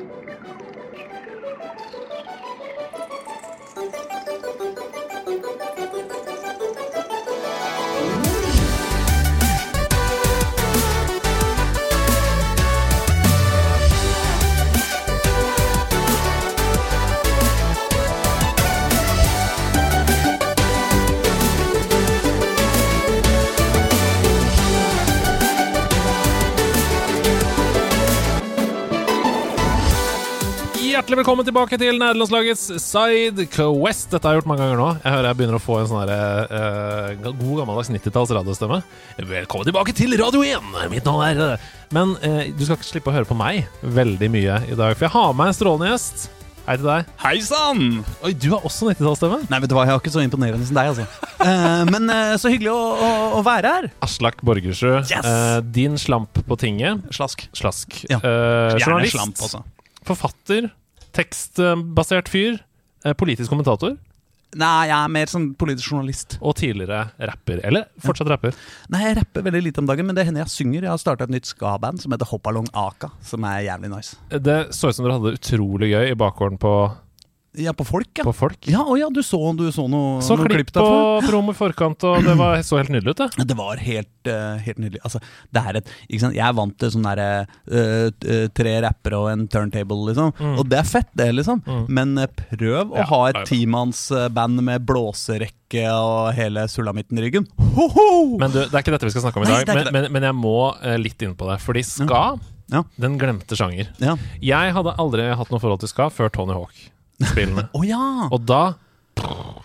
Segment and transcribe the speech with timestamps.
[0.00, 0.12] Thank
[2.44, 2.49] you.
[31.10, 34.12] Hjertelig velkommen tilbake til nederlandslagets Side Quest.
[34.12, 34.90] Dette har jeg gjort mange ganger nå.
[35.00, 38.78] Jeg hører jeg begynner å få en sånn eh, god gammeldags 90-talls radiostemme.
[39.18, 40.68] Velkommen tilbake til Radio 1!
[40.92, 44.30] Mitt navn er eh, Men uh, du skal ikke slippe å høre på meg veldig
[44.30, 46.28] mye i dag, for jeg har med en strålende gjest.
[46.68, 47.12] Hei til deg.
[47.24, 47.84] Hei sann!
[48.22, 49.42] Oi, du har også 90-tallsstemme?
[49.50, 51.28] Nei, vet du hva, jeg har ikke så imponerende som deg, altså.
[51.42, 53.94] uh, men uh, så hyggelig å, å, å være her.
[54.06, 55.10] Aslak Borgersrud.
[55.10, 55.26] Yes!
[55.26, 57.02] Uh, din slamp på tinget.
[57.18, 57.48] Slask.
[57.50, 58.04] Slask.
[58.06, 58.22] Ja.
[58.78, 59.18] Journalist.
[59.18, 59.66] slamp, altså.
[60.06, 60.70] Forfatter.
[61.16, 62.60] Tekstbasert fyr.
[63.04, 63.96] eh, politisk kommentator.
[64.58, 66.34] Nei, jeg er mer sånn politisk journalist.
[66.42, 67.60] Og tidligere rapper.
[67.64, 68.56] Eller fortsatt rapper.
[68.90, 70.82] Nei, jeg rapper veldig lite om dagen, men det hender jeg synger.
[70.82, 74.16] Jeg har starta et nytt ska-band som heter Hoppalong Aka, som er jævlig nice.
[74.30, 76.72] Det så ut som dere hadde det utrolig gøy i bakgården på,
[77.58, 78.22] Ja, på folk, ja.
[78.22, 78.58] på Folk.
[78.70, 80.84] Ja, å ja, du så, du så noe, Så noe klipp på
[81.26, 83.46] promo i forkant, og det var, så helt nydelig ut, det.
[83.50, 85.00] Det var helt, uh, helt nydelig.
[85.02, 85.18] Altså,
[85.50, 86.36] det er et, ikke sant?
[86.38, 87.26] Jeg er vant til sånn derre
[87.66, 90.30] eh, tre rappere og en turntable, liksom.
[90.60, 91.64] Og det er fett, det, liksom.
[91.90, 97.50] Men uh, prøv å Ja, ha et timannsband med blåserekke og hele sulamitten i ryggen.
[97.74, 98.38] Ho-ho!
[98.38, 99.74] Men du, det er ikke dette vi skal snakke om i Nei, dag.
[99.74, 100.54] er Men, men, men jeg må
[101.02, 101.58] litt inn på det.
[101.66, 102.22] Fordi ska,
[102.70, 102.84] Ja.
[103.02, 103.90] den glemte sjanger.
[103.98, 104.14] Ja.
[104.38, 106.54] Jeg hadde aldri hatt noe forhold til ska før Tony
[107.20, 107.68] Hawk-spillene.
[107.72, 108.28] oh, ja!
[108.30, 108.72] Og da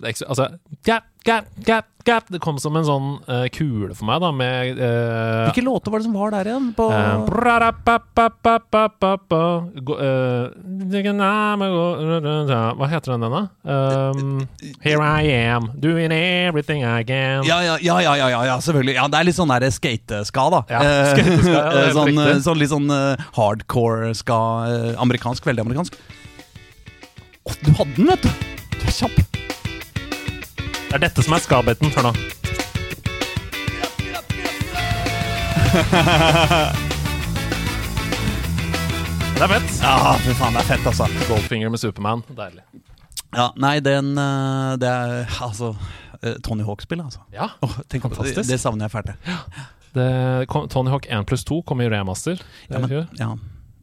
[0.05, 0.47] ikke altså,
[0.85, 2.27] gap, gap, gap, gap.
[2.29, 6.01] det kom som en sånn uh, kule for meg, da, med uh, Hvilke låter var
[6.01, 6.67] det som var der igjen?
[6.77, 7.23] På Eh,
[12.77, 13.43] Hva heter den, den, da?
[13.63, 17.45] Um, Here I am, doing everything I can.
[17.47, 18.97] ja, ja, ja, ja, ja, selvfølgelig.
[18.99, 20.61] Ja, Det er litt sånn der skateska, da.
[20.69, 20.83] Ja,
[21.15, 21.63] skateska,
[21.97, 22.91] sånn, sånn litt sånn
[23.39, 24.39] hardcore ska.
[24.69, 25.45] eh, amerikansk.
[25.47, 25.97] Veldig amerikansk.
[27.45, 28.29] Å, du hadde den, vet du!
[28.75, 29.19] Du er kjapp.
[30.55, 31.91] Det er dette som er skabeten.
[31.93, 32.13] Hør nå.
[39.35, 39.71] Det er fett.
[39.83, 41.07] Ja, fy faen, det er fett, altså.
[41.27, 42.21] Goldfinger med Supermann.
[42.37, 42.63] Deilig.
[43.35, 45.73] Ja, nei, den eh, Det er altså
[46.21, 47.25] eh, Tony Hawk-spill, altså.
[47.35, 48.37] Ja, Åh, tenk, Fantastisk.
[48.39, 49.11] Det, det savner jeg fælt.
[49.11, 49.65] jeg.
[49.97, 50.07] det
[50.51, 52.39] kom, Tony Hawk 1 pluss 2 kom i remaster.
[52.69, 53.33] Ja, men, ja.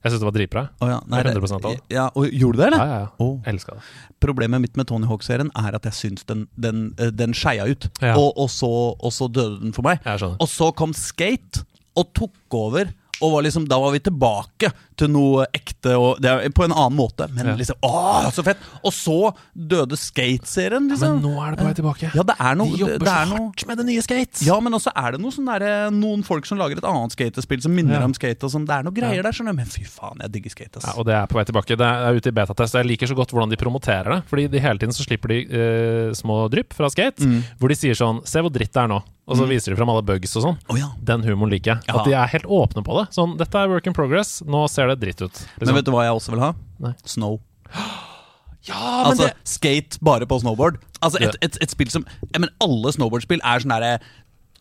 [0.03, 0.63] Jeg syns det var dritbra.
[0.83, 0.99] Oh, ja.
[1.11, 1.77] Nei, 100% av.
[1.93, 2.83] Ja, og Gjorde du det, eller?
[2.83, 3.11] ja, ja.
[3.23, 3.37] Åh.
[3.53, 3.83] Elska det.
[4.23, 7.87] Problemet mitt med Tony Hawk-serien er at jeg syns den, den, eh, den skeia ut.
[8.03, 8.17] Ja.
[8.19, 10.03] Og, og, så, og så døde den for meg.
[10.07, 10.35] Jeg.
[10.43, 11.63] Og så kom Skate
[11.99, 12.91] og tok over.
[13.23, 16.73] Og var liksom, da var vi tilbake til noe ekte og, det er, på en
[16.75, 17.27] annen måte.
[17.35, 17.57] Men Ja.
[17.59, 19.19] liksom, åh, så fett Og så
[19.57, 21.19] døde Skate-serien, liksom.
[21.21, 22.11] Men nå er det på vei tilbake.
[22.15, 24.45] Ja, det er noe De jobber det er så noe, hardt med det nye skate.
[24.47, 27.63] Ja, men også er det noe sånn der, noen folk som lager et annet skatespill
[27.65, 28.05] som minner Ja.
[28.05, 28.43] om skate.
[28.45, 29.23] Og sånn, Det er noe greier Ja.
[29.23, 29.55] der, skjønner.
[29.57, 30.81] Men fy faen, jeg digger skate.
[30.85, 31.77] Ja, og det er på vei tilbake.
[31.77, 32.73] Det er ute i betatest.
[32.75, 34.23] Jeg liker så godt hvordan de promoterer det.
[34.31, 37.43] Fordi de hele tiden så slipper de uh, små drypp fra skate, Mm.
[37.59, 39.03] hvor de sier sånn Se hvor dritt det er nå.
[39.29, 40.59] Og så viser de fram alle bugs og sånn.
[40.69, 40.89] Oh, ja.
[41.03, 41.81] Den humoren liker jeg.
[41.89, 42.01] Ja.
[42.01, 43.15] At de er helt åpne på det.
[43.15, 44.43] Sånn, dette er work in progress.
[44.45, 45.33] Nå ser det dritt ut.
[45.33, 45.77] Men Liksom.
[45.79, 46.53] vet du hva jeg også vil ha?
[46.83, 46.93] Nei.
[47.05, 47.39] Snow.
[48.69, 50.81] ja, men Altså, det skate bare på snowboard.
[51.01, 53.95] Altså, et, et, et spill som ja, men Alle snowboardspill er sånn derre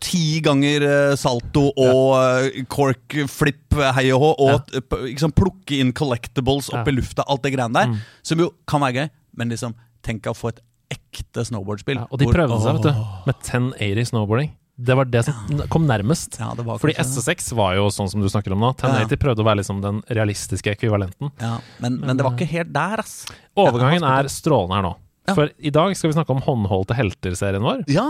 [0.02, 2.64] Ti ganger eh, salto og ja.
[2.74, 4.82] cork flip eh, hei og hå, og ja.
[5.04, 6.90] liksom, plukke inn collectibles opp Ja.
[6.90, 7.92] i lufta, alt det greiene der.
[7.92, 8.00] Mm.
[8.26, 12.02] Som jo kan være gøy, men liksom tenk å få et ekte snowboardspill.
[12.10, 13.06] Og de prøvde seg, vet du.
[13.30, 14.50] Med 1080 snowboarding.
[14.82, 16.40] Det var det som kom nærmest.
[16.42, 16.96] Ja, Fordi.
[16.98, 18.74] SSX var jo sånn som du snakker om nå.
[18.78, 21.32] 1080 prøvde å være liksom den realistiske ekvivalenten.
[21.42, 23.24] Ja, men, men det var ikke helt der, ass.
[23.60, 24.94] Overgangen er strålende her nå.
[25.32, 27.84] For i dag skal vi snakke om håndholdte helter-serien vår.
[27.92, 28.08] Ja.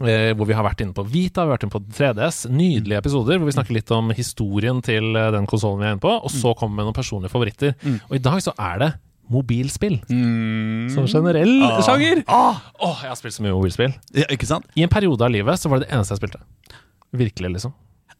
[0.00, 2.42] Eh, hvor vi har vært inne på Vita, vi har vært inne på 3DS.
[2.52, 6.04] Nydelige episoder hvor vi snakker litt om historien til eh, den konsollen vi er inne
[6.04, 6.12] på.
[6.12, 7.74] Og så kommer vi med noen personlige favoritter.
[8.08, 8.92] Og i dag så er det
[9.32, 9.98] mobilspill.
[10.94, 11.80] Som generell Ah.
[11.86, 12.22] sjanger.
[12.28, 13.94] Ah, Åh, jeg har spilt så mye mobilspill.
[14.14, 14.66] ja, ikke sant?
[14.76, 16.42] I en periode av livet så var det det eneste jeg spilte.
[17.12, 17.72] Virkelig, liksom.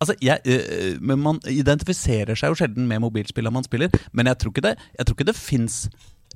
[0.03, 4.39] Altså, jeg, eh, men Man identifiserer seg jo sjelden med mobilspillene man spiller, men jeg
[4.43, 5.77] tror ikke det, jeg tror ikke det fins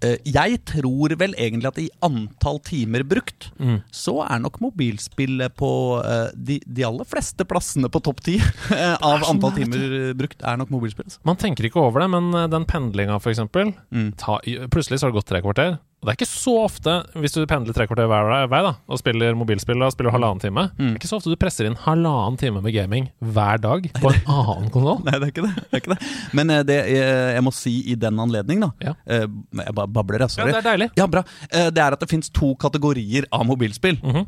[0.02, 3.78] Jeg tror vel egentlig at i antall timer brukt, Mm.
[3.94, 5.70] så er nok mobilspillet på
[6.04, 8.34] eh, de, de aller fleste plassene på topp ti
[9.00, 11.06] av så antall timer brukt, er nok mobilspill.
[11.08, 11.20] Altså.
[11.24, 14.12] Man tenker ikke over det, men eh, den pendlinga, eksempel Mm.
[14.20, 14.38] ta,
[14.72, 17.32] Plutselig så har det gått tre kvarter, og Og det er ikke så ofte, hvis
[17.34, 20.92] du pendler tre kvarter hver vei da, og spiller mobilspill og spiller halvannen time, Mm.
[20.94, 24.12] det er ikke så ofte du presser inn halvannen time med gaming hver dag på
[24.12, 25.02] en annen konsoll.
[25.04, 25.54] Nei, det er ikke det.
[25.56, 26.10] det, er ikke det.
[26.32, 28.94] Men eh, det jeg, jeg må si i den anledning, da Ja.
[29.06, 29.26] eh,
[29.66, 30.30] Jeg bare babler, jeg.
[30.30, 30.48] Sorry.
[30.52, 30.90] Ja, det er deilig.
[30.96, 31.24] Ja, bra.
[31.50, 33.98] Eh, Det er at det fins to kategorier av mobilspill.
[34.02, 34.26] Mm -hmm.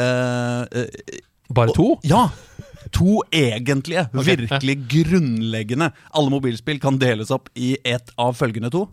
[0.00, 0.64] uh,
[1.54, 1.98] Bare to?
[2.02, 2.28] ja!
[2.92, 4.36] To egentlige, okay.
[4.36, 5.92] virkelig grunnleggende.
[6.16, 8.88] Alle mobilspill kan deles opp i ett av følgende to.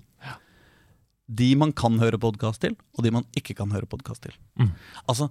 [1.30, 4.34] De man kan høre podkast til, og de man ikke kan høre podkast til.
[4.60, 4.72] Mm.
[5.10, 5.28] Altså,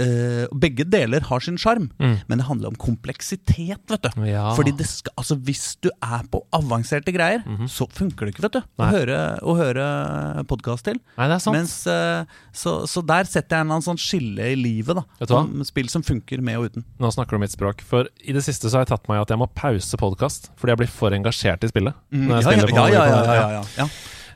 [0.00, 2.16] øh, Begge deler har sin sjarm, Mm.
[2.28, 3.80] men det handler om kompleksitet.
[3.88, 4.54] vet du Ja.
[4.54, 8.52] Fordi det skal, altså Hvis du er på avanserte greier, så funker det ikke vet
[8.52, 8.64] du å.
[8.78, 8.90] Nei.
[8.92, 10.98] høre, å høre podkast til.
[11.18, 11.56] Nei, det er sant.
[11.56, 14.96] Mens, øh, så, så der setter jeg en sånn skille i livet.
[14.96, 15.36] da?
[15.36, 16.84] Om Spill som funker med og uten.
[16.98, 17.80] Nå snakker du mitt språk.
[17.82, 20.50] For i det siste så har jeg tatt meg i at jeg må pause podkast
[20.56, 21.94] fordi jeg blir for engasjert i spillet.
[22.12, 23.88] Når jeg Mm, ja, spiller ja, på ja, ja, ja, ja, ja,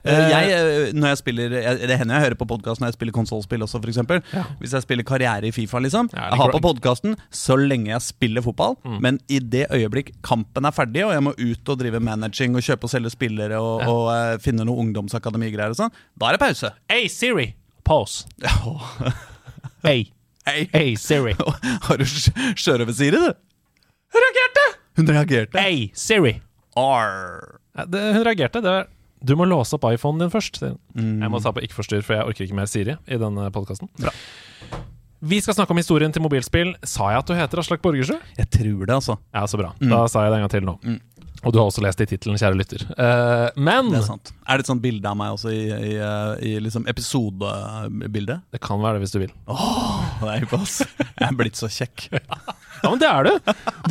[0.05, 3.65] jeg, eh, når jeg spiller Det hender jeg hører på podkast når jeg spiller konsollspill
[3.67, 3.99] også, f.eks.
[4.33, 4.45] Ja.
[4.61, 6.09] Hvis jeg spiller karriere i Fifa, liksom.
[6.15, 9.01] Ja, jeg har på podkasten så lenge jeg spiller fotball, Mm.
[9.03, 12.63] men i det øyeblikk kampen er ferdig, og jeg må ut og drive managing og
[12.65, 13.89] kjøpe og selge spillere og, Ja.
[13.91, 16.73] og uh, finne noe ungdomsakademigreier og sånn, da er det pause.
[16.89, 17.55] Hey Siri,
[17.85, 18.25] pause.
[18.43, 19.13] Ja,
[19.85, 20.11] Hey,
[20.47, 20.69] Hei.
[20.73, 21.33] hey Siri.
[21.87, 23.33] Har du sj- sjørøver Siri, du?
[24.13, 24.65] Hun reagerte!
[24.99, 25.59] Hun reagerte.
[25.61, 26.35] Hey Siri.
[26.77, 27.61] R.
[27.89, 28.61] Det, hun reagerte.
[28.65, 28.89] Det var,
[29.23, 30.61] du må låse opp iPhonen din først.
[30.61, 30.81] sier hun.
[30.97, 31.19] Mm.
[31.25, 33.91] Jeg må ta på ikke forstyrr, for jeg orker ikke mer Siri i denne podkasten.
[35.21, 36.73] Vi skal snakke om historien til mobilspill.
[36.89, 38.23] Sa jeg at du heter Aslak Borgersrud?
[38.39, 39.19] Jeg tror det, altså.
[39.37, 39.75] Ja, så bra.
[39.81, 40.79] Da sa jeg det en gang til nå.
[40.81, 41.01] Mm.
[41.41, 42.83] Og du har også lest det i tittelen, kjære lytter.
[42.99, 44.33] Uh, men Det er sant.
[44.45, 48.43] Er det et sånt bilde av meg også i, i, eh, i liksom episodebildet?
[48.53, 49.33] det kan være det hvis du vil.
[49.49, 50.81] Åh, det på, ass.
[50.99, 52.09] Jeg er blitt så kjekk.
[52.81, 53.35] Ja, men det er du!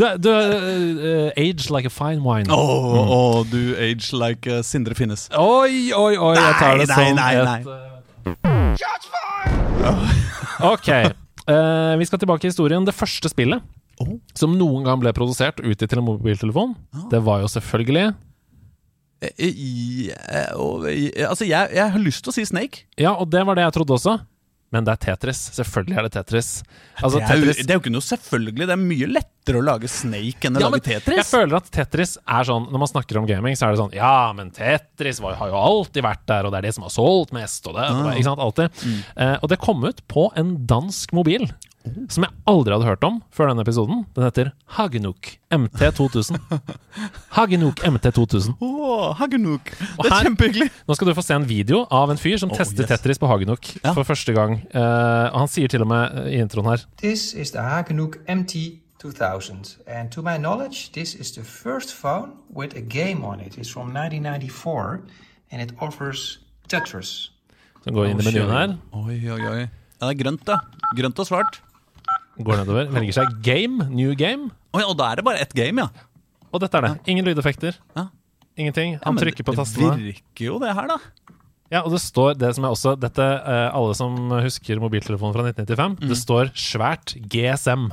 [0.02, 2.50] Du, du eh, age like a fine wine.
[2.50, 5.28] Åh, oh, du age like uh, Sindre Finnes.
[5.38, 7.68] Oi, oi, oi, jeg tar det Nei, som nei, nei, et
[9.86, 10.10] uh...
[10.72, 10.90] Ok.
[12.02, 12.82] vi skal tilbake i historien.
[12.88, 13.62] Det første spillet
[14.02, 14.16] oh.
[14.34, 16.74] som noen gang ble produsert ut utgitt til en mobiltelefon,
[17.14, 18.10] det var jo selvfølgelig
[19.20, 19.54] jeg,
[20.16, 22.86] jeg, Altså, jeg, jeg har lyst til å si Snake.
[23.00, 24.16] Ja, og det var det jeg trodde også.
[24.72, 25.40] Men det er Tetris.
[25.56, 26.50] Selvfølgelig er det Tetris.
[27.00, 28.68] Altså, det, er Tetris det er jo ikke noe selvfølgelig.
[28.70, 31.18] Det er mye lettere å lage Snake enn å Ja, lage Tetris.
[31.18, 33.96] Jeg føler at Tetris er sånn Når man snakker om gaming, så er det sånn
[33.98, 36.94] Ja, men Tetris var, har jo alltid vært der, og det er det som har
[36.94, 38.12] solgt mest, og det, Ah.
[38.14, 38.44] Ikke sant?
[38.46, 38.70] Alltid.
[38.86, 39.00] Mm.
[39.18, 41.48] Uh, og det kom ut på en dansk mobil.
[41.98, 42.06] Oh.
[42.10, 44.06] Som jeg aldri hadde hørt om før denne episoden.
[44.16, 46.38] Den heter Hagenuk MT2000.
[47.38, 48.54] Hagenuk MT2000.
[48.62, 49.72] Åh, Hagenuk.
[49.72, 50.70] Det er her- kjempehyggelig.
[50.88, 52.90] Nå skal du få se en video av en fyr som Oh, tester yes.
[52.90, 53.94] Tetris på Hagenuk Ja.
[53.94, 54.60] for første gang.
[54.74, 58.18] Uh, og han sier til og med eh, i introen her This is the Hagenuk
[58.28, 63.58] MT2000 and to my knowledge this is the first phone with a game on it.
[63.58, 65.02] It's from 1994
[65.52, 67.32] and it offers Tetris.
[67.84, 68.74] Så går inn i menyen her.
[68.94, 69.60] Oi, oi, oi.
[70.00, 70.58] Ja, det er grønt, da.
[70.96, 71.62] Grønt og svart.
[72.40, 72.88] Går nedover.
[72.96, 73.90] Velger seg game.
[73.92, 74.50] New game.
[74.74, 75.90] Oi, og da er det bare ett game, ja.
[76.54, 76.94] Og dette er det.
[77.12, 77.76] Ingen lydeffekter.
[77.98, 78.08] Ja.
[78.60, 78.98] Ingenting.
[79.04, 79.96] Han ja, trykker på det tastene.
[80.02, 80.98] virker jo, det her, da.
[81.70, 85.44] Ja, og det står det som er også Dette, eh, alle som husker mobiltelefonen fra
[85.52, 86.08] 1995, Mm.
[86.10, 87.84] det står svært GSM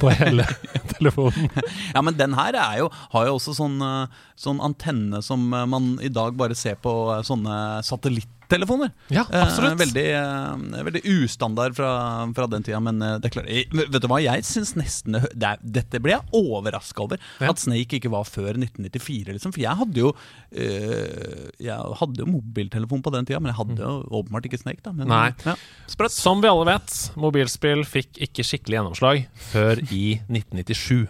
[0.00, 0.46] på hele
[0.94, 1.50] telefonen.
[1.92, 4.06] Ja, men den her er jo, har jo også sånn, eh,
[4.38, 7.54] sånn antenne som eh, man i dag bare ser på eh, sånne
[7.86, 8.92] satellittelefoner.
[9.12, 9.74] Ja, Eh, absolutt.
[9.80, 11.90] veldig, eh, veldig ustandard fra,
[12.36, 15.18] fra den tida, men eh, det er klart eh, Vet du hva, jeg syns nesten
[15.18, 17.20] det, det er, Dette ble jeg overraska over.
[17.42, 17.50] Ja.
[17.52, 19.52] At Snake ikke var før 1994, liksom.
[19.52, 20.14] For jeg hadde jo
[20.52, 24.80] eh, Jeg hadde jo mobiltelefon på den tida, men jeg hadde jo åpenbart ikke Snake,
[24.86, 24.94] da.
[24.96, 25.28] Men, Nei.
[25.44, 25.56] Ja,
[25.90, 26.14] sprøtt.
[26.14, 31.08] Som vi alle vet, mobilspill fikk ikke skikkelig gjennomslag før i 1997.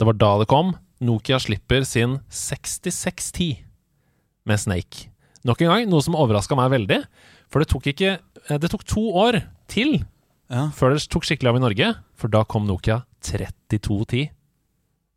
[0.00, 0.72] Det var da det kom.
[1.00, 3.64] Nokia slipper sin 6610
[4.46, 5.08] med Snake.
[5.44, 7.00] Nok en gang, noe som overraska meg veldig.
[7.50, 8.18] For det tok ikke
[8.60, 10.00] Det tok to år til
[10.50, 10.70] Ja.
[10.74, 11.94] før det tok skikkelig av i Norge.
[12.16, 14.30] For da kom Nokia 3210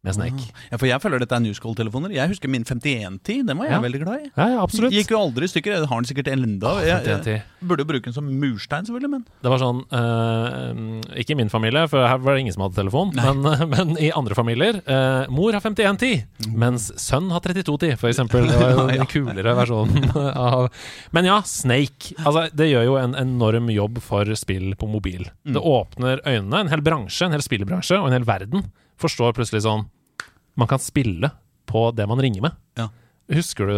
[0.04, 0.50] med Snake.
[0.68, 2.12] Ja, for jeg føler dette er Newscall-telefoner.
[2.12, 3.46] Jeg husker min 5110.
[3.48, 3.80] Den var jeg Ja.
[3.86, 4.32] veldig glad i.
[4.36, 4.92] Ja, ja, absolutt.
[4.92, 5.72] Gikk jo aldri i stykker.
[5.78, 6.74] Jeg har den sikkert enda.
[6.84, 7.32] Jeg, 5110.
[7.32, 11.40] jeg burde jo bruke den som murstein, selvfølgelig, men Det var sånn eh, Ikke i
[11.40, 13.14] min familie, for her var det ingen som hadde telefon.
[13.16, 13.42] Men,
[13.72, 14.82] men i andre familier.
[14.86, 18.48] eh, mor har 5110, mens sønn har 3210, for eksempel.
[18.52, 20.68] Det var jo den kulere versjonen av
[21.16, 22.12] Men ja, Snake.
[22.26, 25.30] Altså, det gjør jo en enorm jobb for spill på mobil.
[25.48, 25.56] Mm.
[25.56, 26.60] Det åpner øynene.
[26.66, 28.68] En hel bransje, en hel spillbransje og en hel verden
[29.02, 29.88] forstår plutselig sånn
[30.60, 31.32] Man kan spille
[31.66, 32.58] på det man ringer med.
[32.78, 32.90] Ja.
[33.34, 33.78] Husker du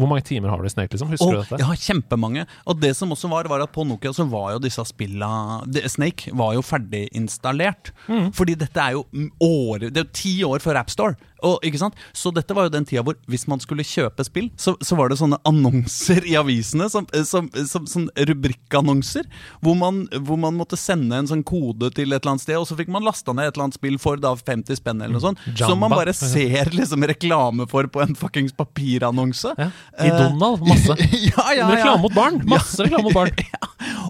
[0.00, 0.94] Hvor mange timer har du i Snake?
[0.94, 1.10] liksom?
[1.12, 1.58] Husker du dette?
[1.60, 2.46] Jeg har kjempemange.
[2.66, 5.60] Og det som også var, var at på Nokia så var jo disse spilla
[5.92, 7.92] Snake var jo ferdig installert.
[8.08, 8.30] Mm.
[8.36, 11.18] Fordi dette er jo mm, år, Det er jo ti år før AppStore.
[11.66, 11.98] Ikke sant?
[12.14, 15.10] Så dette var jo den tida hvor hvis man skulle kjøpe spill, så, så var
[15.10, 19.26] det sånne annonser i avisene, som, som, som, sånn rubrikkannonser,
[19.64, 22.68] hvor man, hvor man måtte sende en sånn kode til et eller annet sted, og
[22.70, 25.24] så fikk man lasta ned et eller annet spill for da 50 spenn eller noe
[25.24, 25.42] sånt.
[25.58, 29.56] Som man bare ser liksom reklame for på en fuckings papirannonse.
[29.58, 29.70] Ja.
[30.00, 30.96] I Donald, masse.
[31.30, 31.68] ja, ja, ja.
[31.68, 32.40] Reklame mot barn!
[32.48, 33.32] Masse reklame mot barn.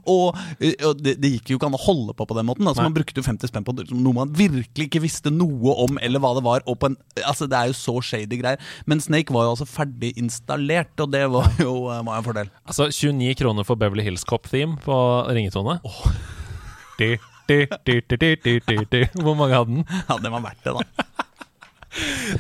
[0.09, 2.67] Og, eh, og det, det gikk jo ikke an å holde på på den måten.
[2.67, 6.23] Altså Man brukte jo 50 spenn på noe man virkelig ikke visste noe om, eller
[6.23, 6.65] hva det var.
[6.67, 8.63] En, altså Det er jo så shady greier.
[8.91, 12.53] Men Snake var jo altså ferdig installert, og det var jo eh, var en fordel.
[12.67, 14.99] Altså 29 kroner for Beverly Hills Cop-theme på
[15.31, 15.79] ringetone.
[15.87, 16.03] Oh.
[16.99, 17.17] Du,
[17.49, 17.67] du,
[18.91, 19.01] du.
[19.23, 19.87] Hvor mange hadde den?
[20.09, 21.07] Ja, det var verdt det, da.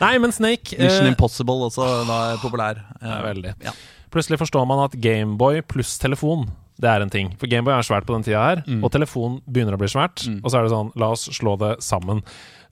[0.00, 2.80] Nei, men Snake Mission eh, Impossible også var populær.
[3.02, 3.54] Ja, veldig.
[3.64, 3.72] Ja.
[4.12, 6.48] Plutselig forstår man at Gameboy pluss telefon
[6.82, 7.28] det er en ting.
[7.38, 8.80] For Gameboy er svært på den tida her, Mm.
[8.82, 10.24] og telefon begynner å bli svært.
[10.42, 12.22] Og så er det sånn, la oss slå det sammen.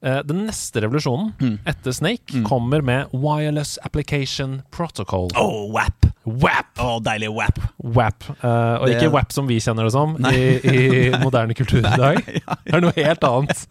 [0.03, 1.59] Eh, den neste revolusjonen Mm.
[1.67, 5.29] etter Snake kommer med Wireless Application Protocol.
[5.37, 6.07] Oh, WAP!
[6.25, 6.67] WAP!
[6.81, 7.61] Oh, deilig WAP.
[7.85, 8.25] WAP.
[8.43, 11.97] Eh, og Det- ikke WAP som vi kjenner det som i, i moderne kultur i
[11.97, 12.25] dag.
[12.65, 13.67] Det er noe helt annet.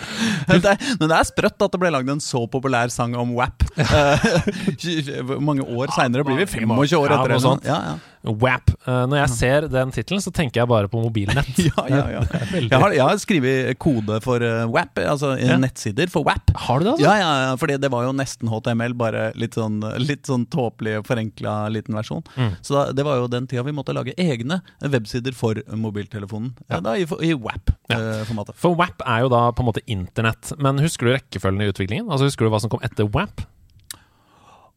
[0.50, 3.66] Det, men det er sprøtt at det ble lagd en så populær sang om WAP.
[3.80, 6.46] Eh, Hvor mange år seinere blir vi?
[6.50, 7.34] 25 år etter.
[7.66, 7.94] Ja, ja.
[8.22, 8.70] WAP.
[8.84, 11.48] Eh, når jeg ser den tittelen, så tenker jeg bare på mobilnett.
[11.70, 12.20] Ja, ja, ja.
[12.70, 15.56] Jeg har, jeg har skrevet kode for eh, WAP, altså eh, Ja.
[15.60, 16.52] nettsider for WAP.
[16.66, 17.04] Har du det, altså?
[17.06, 20.98] Ja, ja, ja, fordi det var jo nesten HTML, bare litt sånn, litt sånn tåpelig,
[21.08, 22.24] forenkla liten versjon.
[22.36, 22.50] Mm.
[22.66, 26.52] Så da, det var jo den tida vi måtte lage egne websider for mobiltelefonen.
[26.68, 26.80] Ja.
[26.84, 28.58] Da, I, i WAP-formatet.
[28.60, 30.52] For WAP er jo da på en måte internett.
[30.60, 32.10] Men husker du rekkefølgen i utviklingen?
[32.10, 33.46] Altså Husker du hva som kom etter WAP?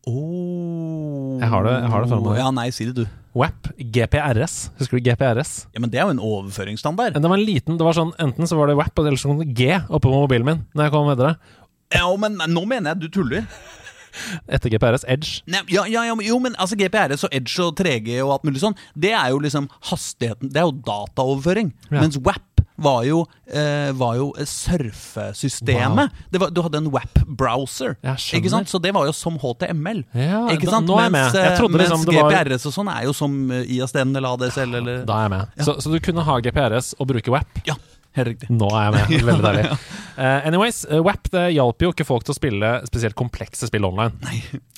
[0.07, 1.39] Oh.
[1.39, 2.37] Jeg har det- jeg har det foran meg.
[2.37, 3.05] Ja, nei, si det, du.
[3.33, 4.69] WAP, GPRS.
[4.77, 5.65] Husker du GPRS?
[5.73, 7.13] Ja, Men det er jo en overføringsstandard.
[7.13, 9.39] Det var en liten, det var sånn, Enten så var det WAP, eller så kom
[9.39, 10.65] det G oppe på mobilen min.
[10.75, 11.37] Når jeg kom videre
[11.93, 13.45] Ja, men nå mener jeg du tuller.
[14.47, 15.41] Etter GPRS, Edge.
[15.47, 18.43] Nei, ja, ja, ja, men- jo, men altså GPRS og Edge og 3G og alt
[18.43, 21.73] mulig sånn, det er jo liksom hastigheten Det er jo dataoverføring.
[21.89, 22.01] Ja.
[22.01, 26.09] Mens WAP var jo, eh, var jo surfesystemet.
[26.09, 26.25] Wow.
[26.29, 27.95] Det var, du hadde en WAP-browser.
[28.03, 28.69] Ikke sant?
[28.71, 30.03] Så det var jo som HTML.
[30.13, 30.87] Ja, ikke da- sant?
[30.89, 31.33] med.
[31.33, 34.33] Jeg eh, mens liksom det var- GPRS og sånn er jo som eh, ISDN eller
[34.37, 35.65] ADSL eller Da er jeg med.
[35.65, 37.65] Så, så du kunne ha GPRS og bruke WAP?
[37.65, 37.75] Ja.
[38.13, 39.23] Nå er jeg med.
[39.29, 39.77] Veldig deilig.
[40.13, 43.87] Uh, anyways, uh, WAP det hjalp jo ikke folk til å spille spesielt komplekse spill
[43.87, 44.13] online.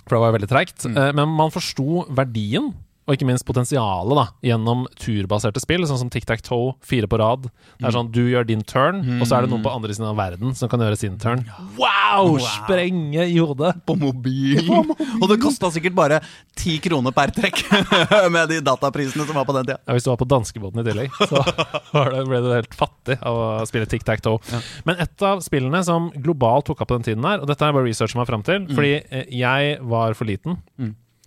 [0.07, 0.85] For det var jo veldig treigt.
[0.87, 2.69] Eh, men man forsto verdien,
[3.05, 7.43] og ikke minst potensialet, da, gjennom turbaserte spill, sånn som Tic-Tac-Toe, fire på rad.
[7.77, 7.93] Det er Mm.
[7.93, 10.55] sånn du gjør din turn, og så er det noen på andre siden av verden
[10.57, 11.43] som kan gjøre sin turn.
[11.77, 12.39] Wow!
[12.41, 13.75] Sprenge i hodet!
[13.85, 14.65] På mobil.
[15.21, 16.19] og det kosta sikkert bare
[16.57, 17.61] ti kroner per trekk
[18.33, 19.77] med de dataprisene som var på den tida.
[19.85, 21.45] Ja, hvis du var på danskebåten i tillegg, så
[21.93, 24.41] var det, ble du helt fattig av å spille tic-tac-toe.
[24.89, 27.75] Men et av spillene som globalt tok opp på den tiden her, og dette er
[27.77, 30.57] bare research meg fram til, fordi eh, jeg var for liten,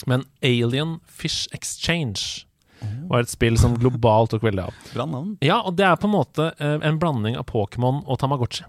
[0.06, 2.44] men Alien Fish Exchange
[3.10, 4.74] var et spill som globalt tok veldig av.
[4.94, 5.32] Bra navn.
[5.42, 8.66] Ja, og det er på en måte eh, en blanding av Pokémon og Tamagotchi.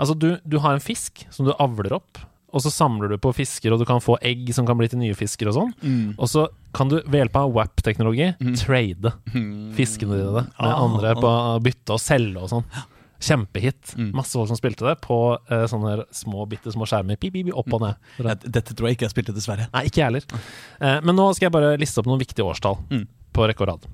[0.00, 2.20] Altså, du, du har en fisk som du avler opp,
[2.52, 5.00] og så samler du på fisker, og du kan få egg som kan bli til
[5.00, 5.70] nye fisker og sånn.
[6.20, 9.12] Og så kan du ved hjelp av WAP-teknologi trade
[9.76, 11.32] fiskene dine med Ah, andre på
[11.64, 12.66] bytte og selge og sånn.
[13.22, 13.92] Kjempehit.
[14.16, 17.18] Masse folk som spilte det på uh, sånne små, bitte små skjermer.
[17.22, 18.10] Bi, bi, bi, opp og ned.
[18.18, 19.68] Ja, Dette tror jeg ikke jeg spilte, dessverre.
[19.72, 20.26] Nei, ikke jeg heller.
[20.82, 23.06] Uh, men nå skal jeg bare liste opp noen viktige årstall Mm.
[23.32, 23.86] på rekke og rad.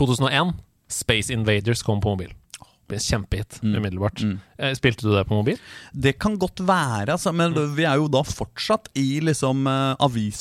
[0.00, 0.54] 2001.
[0.88, 2.32] Space Invaders kom på mobil.
[2.86, 4.20] Ble kjempehit Kjempehit umiddelbart.
[4.22, 4.34] Mm.
[4.62, 5.56] Eh, Spilte du det på mobil?
[5.90, 9.66] Det kan godt være, altså, men vi er jo da fortsatt i liksom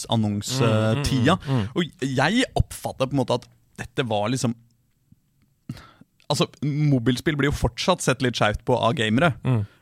[0.06, 1.38] avisannonsetida.
[1.76, 3.48] Og jeg oppfatter på en måte at
[3.82, 4.54] dette var liksom
[6.32, 9.34] Altså, Mobilspill blir jo fortsatt sett litt skeivt på av gamere.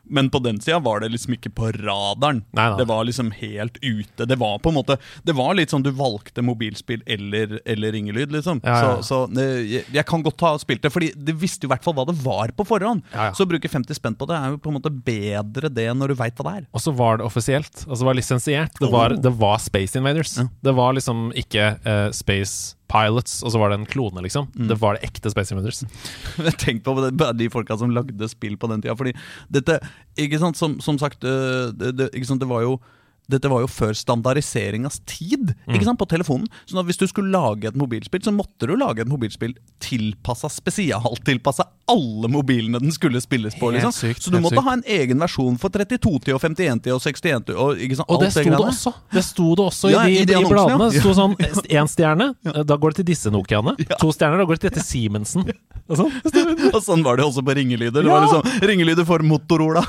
[0.04, 2.42] Men på den sida var det liksom ikke på radaren.
[2.52, 2.76] Nei, nei.
[2.76, 4.26] Det var liksom helt ute.
[4.28, 8.34] Det var på en måte Det var litt sånn du valgte mobilspill eller, eller ringelyd,
[8.34, 8.60] liksom.
[8.68, 8.90] Ja, ja.
[9.00, 11.72] Så, så eh, jeg, jeg kan godt ha spilt det, Fordi det visste jo i
[11.72, 13.00] hvert fall hva det var på forhånd.
[13.14, 13.32] Ja, ja.
[13.38, 16.12] Så å bruke 50 spenn på det er jo på en måte bedre det når
[16.12, 16.68] du veit hva det er.
[16.76, 17.72] Og så var det offisielt.
[17.88, 18.76] Altså det var lisensiert.
[18.84, 19.20] Det var, Oh.
[19.24, 20.36] det var Space Invaders.
[20.60, 24.48] Det var liksom ikke uh, Space Pilots, og så var det en klone, liksom.
[24.54, 24.68] Mm.
[24.70, 25.82] Det var det ekte Space Invaders.
[26.62, 28.94] Tenk på det, de folka som lagde spill på den tida.
[28.98, 29.14] Fordi
[29.52, 29.80] dette,
[30.20, 32.78] ikke sant, som, som sagt, øh, det, det, ikke sant, det var jo
[33.30, 35.74] dette var jo før standardiseringas tid Mm.
[35.76, 36.46] ikke sant, på telefonen.
[36.68, 41.64] Så hvis du skulle lage et mobilspill, så måtte du lage et mobilspill tilpassa, spesialtilpassa
[41.88, 43.70] alle mobilene den skulle spilles på.
[43.74, 43.92] Liksom.
[43.92, 44.64] sykt, så du måtte sykt.
[44.64, 48.30] ha en egen versjon for 3210 og 5110 og 6110 og ikke sant, Og det
[48.32, 50.88] sto det også Det sto det også Ja, i, de, i de i, bladene.
[50.90, 51.00] Det ja.
[51.04, 51.34] sto sånn
[51.80, 52.30] én stjerne,
[52.64, 53.76] da går det til disse Nokiaene.
[54.00, 55.44] To stjerner, da går det til dette Siemensen.
[55.92, 56.12] Og sånn.
[56.72, 58.00] Og sånn var det også på ringelyder.
[58.00, 58.14] Det Ja.
[58.16, 59.82] var liksom Ringelyder for Motorola.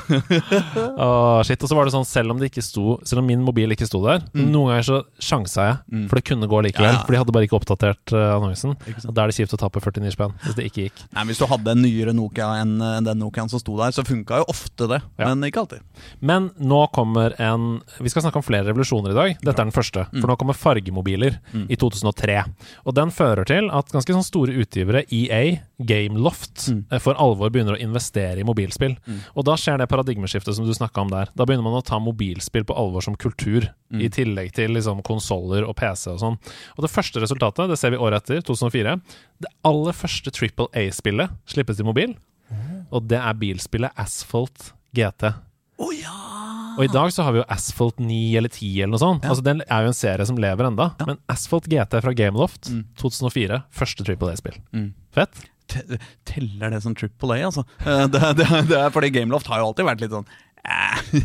[0.99, 3.43] oh, shit, Og så var det sånn, selv om, det ikke sto, selv om min
[3.45, 6.85] mobil ikke sto der, noen ganger så sjansa jeg, for det kunne gå likevel.
[6.85, 6.93] Mm.
[6.93, 7.03] Ja, ja.
[7.05, 8.75] For de hadde bare ikke oppdatert uh, annonsen.
[8.85, 9.03] Ikke.
[9.09, 11.03] Da er det kjipt å tape 49 spenn hvis det ikke gikk.
[11.15, 14.05] Nei, Hvis du hadde en nyere Nokia enn enn den Nokiaen som sto der, så
[14.07, 15.01] funka jo ofte det.
[15.19, 15.29] Ja.
[15.31, 15.83] Men ikke alltid.
[16.19, 19.37] Men nå kommer en Vi skal snakke om flere revolusjoner i dag.
[19.41, 20.05] Dette er den første.
[20.11, 20.19] Mm.
[20.21, 21.39] For nå kommer fargemobiler
[21.71, 22.37] i 2003.
[22.85, 26.85] Og den fører til at ganske sånn store utgivere, EA, Gameloft, Mm.
[26.91, 28.95] eh, for alvor begynner å investere i mobilspill.
[29.35, 31.27] Og da skjer det paradigmeskiftet som du snakka om der.
[31.35, 34.01] Da begynner man å ta mobilspill på alvor som kultur, Mm.
[34.01, 36.37] i tillegg til liksom konsoller og PC og sånn.
[36.77, 39.01] Og det første resultatet, det ser vi året etter, 2004.
[39.39, 42.15] Det aller første Triple A-spillet slippes til mobil,
[42.91, 45.33] og det er bilspillet Asphalt GT.
[45.77, 46.21] Oh, ja!
[46.77, 49.23] Og i dag så har vi jo Asphalt 9 eller 10 eller noe sånt.
[49.23, 49.29] Ja.
[49.29, 50.93] Altså Den er jo en serie som lever enda.
[51.05, 54.57] Men Asphalt GT fra Gameloft, 2004, første Triple A-spill.
[54.73, 54.93] Mm.
[55.13, 55.45] Fett?
[55.71, 55.97] Te-
[56.29, 57.63] Teller det som Triple A, altså?
[57.85, 60.27] Eh, Det, det, det fordi Gameloft har jo alltid vært litt sånn
[61.15, 61.21] eh.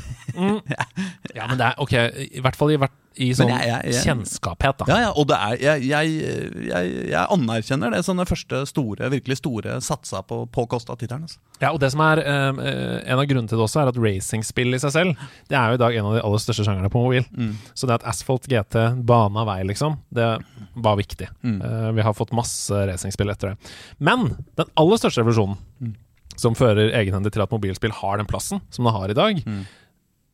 [1.34, 1.92] Ja, men det er ok,
[2.36, 2.78] i hvert fall i,
[3.20, 4.84] i sånn jeg- jeg- jeg- kjennskaphet, da.
[4.88, 10.22] Ja, ja, og det er Jeg, anerkjenner det som den første store, virkelig store satsa
[10.26, 11.24] på påkosta tittelen.
[11.26, 11.38] Altså.
[11.60, 14.74] Ja, og det som er eh, En av grunnene til det også, er at racingspill
[14.74, 15.16] i seg selv
[15.50, 17.24] Det er jo i dag en av de aller største sjangerne på mobil.
[17.34, 17.56] Mm.
[17.74, 20.28] Så det at Asphalt GT bana vei, liksom, det
[20.76, 21.28] var viktig.
[21.42, 21.58] Mm.
[21.62, 23.72] Eh, vi har fått masse racingspill etter det.
[23.98, 25.94] Men den aller største revolusjonen, Mm.
[26.40, 29.64] Som fører egenhendig til at mobilspill har den plassen som det har i dag, Mm.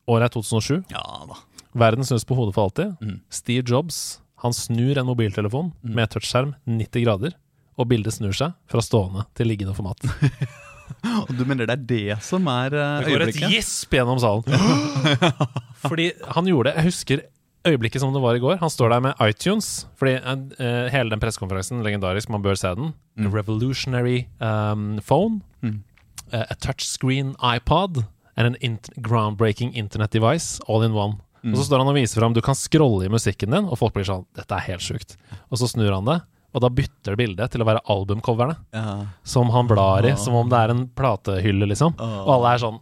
[0.07, 0.85] året er 2007.
[0.93, 1.35] Ja da.
[1.77, 2.95] Verden snus på hodet for alltid.
[3.03, 3.19] Mm.
[3.29, 7.33] Steve Jobs han snur en mobiltelefon med touchskjerm 90 grader,
[7.77, 9.97] og bildet snur seg fra stående til liggende format.
[11.27, 13.07] Og du mener det er det som er øyeblikket?
[13.07, 14.45] Det går et gjesp gjennom salen.
[15.83, 17.23] Fordi han gjorde det Jeg husker
[17.67, 18.59] øyeblikket som det var i går.
[18.61, 19.87] Han står der med iTunes.
[19.99, 22.93] Fordi uh, hele den pressekonferansen, legendarisk, man bør se den.
[23.17, 23.31] Mm.
[23.33, 25.41] revolutionary um, phone.
[25.61, 25.81] Mm.
[26.31, 28.05] Eh, a touchscreen iPod.
[28.37, 31.17] And an int groundbreaking internet device all in one.
[31.47, 33.95] Og så står han og viser fram Du kan scrolle i musikken din, og folk
[33.95, 35.15] blir sånn Dette er helt sjukt.
[35.49, 36.19] Og så snur han det,
[36.53, 38.55] og da bytter det bildet til å være albumcoverne.
[38.73, 39.07] Ja.
[39.27, 41.97] Som han blar i, som om det er en platehylle, liksom.
[41.97, 42.79] Og alle er sånn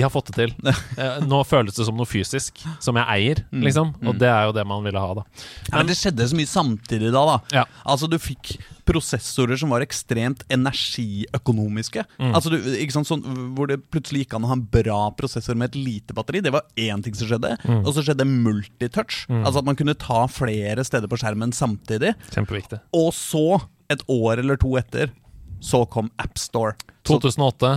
[0.00, 0.56] De har fått det til.
[1.00, 3.92] Eh, Nå føles det som noe fysisk, som jeg eier, liksom.
[4.04, 5.22] Og det er jo det man ville ha, da.
[5.68, 7.22] Ja, men det skjedde så mye samtidig da.
[7.28, 7.64] da Ja.
[7.88, 8.56] Altså Du fikk
[8.88, 12.04] prosessorer som var ekstremt energiøkonomiske.
[12.18, 12.32] Mm.
[12.34, 13.22] Altså du, ikke sant, sånn,
[13.56, 16.42] Hvor det plutselig gikk an å ha en bra prosessor med et lite batteri.
[16.44, 17.54] Det var én ting som skjedde.
[17.64, 17.82] Mm.
[17.84, 19.22] Og så skjedde multitouch.
[19.30, 22.16] Altså At man kunne ta flere steder på skjermen samtidig.
[22.34, 22.82] Kjempeviktig.
[22.96, 23.60] Og så,
[23.92, 25.14] et år eller to etter,
[25.60, 26.74] så kom AppStore.
[27.18, 27.72] 2008.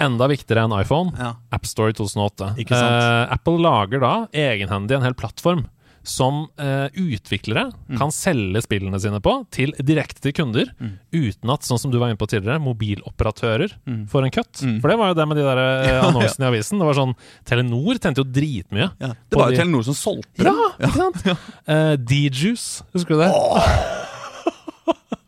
[0.00, 1.12] Enda viktigere enn iPhone.
[1.18, 1.34] Ja.
[1.52, 2.54] AppStore 2008.
[2.64, 3.02] Ikke sant?
[3.02, 5.66] Eh, Apple lager da egenhendig en hel plattform
[6.02, 7.98] som eh, utviklere Mm.
[7.98, 10.94] kan selge spillene sine på til direkte til kunder, Mm.
[11.12, 14.06] uten at, sånn som du var inne på tidligere, mobiloperatører Mm.
[14.08, 14.56] får en cut.
[14.80, 16.78] For det var jo det med de der eh, annonsene i avisen.
[16.80, 17.14] Det var sånn
[17.44, 18.90] Telenor tjente jo dritmye.
[18.98, 19.12] Ja.
[19.28, 21.38] Det var var de- jo Telenor som solgte Ja, ikke sant?
[21.68, 23.32] Eh, D-Juice, husker du det?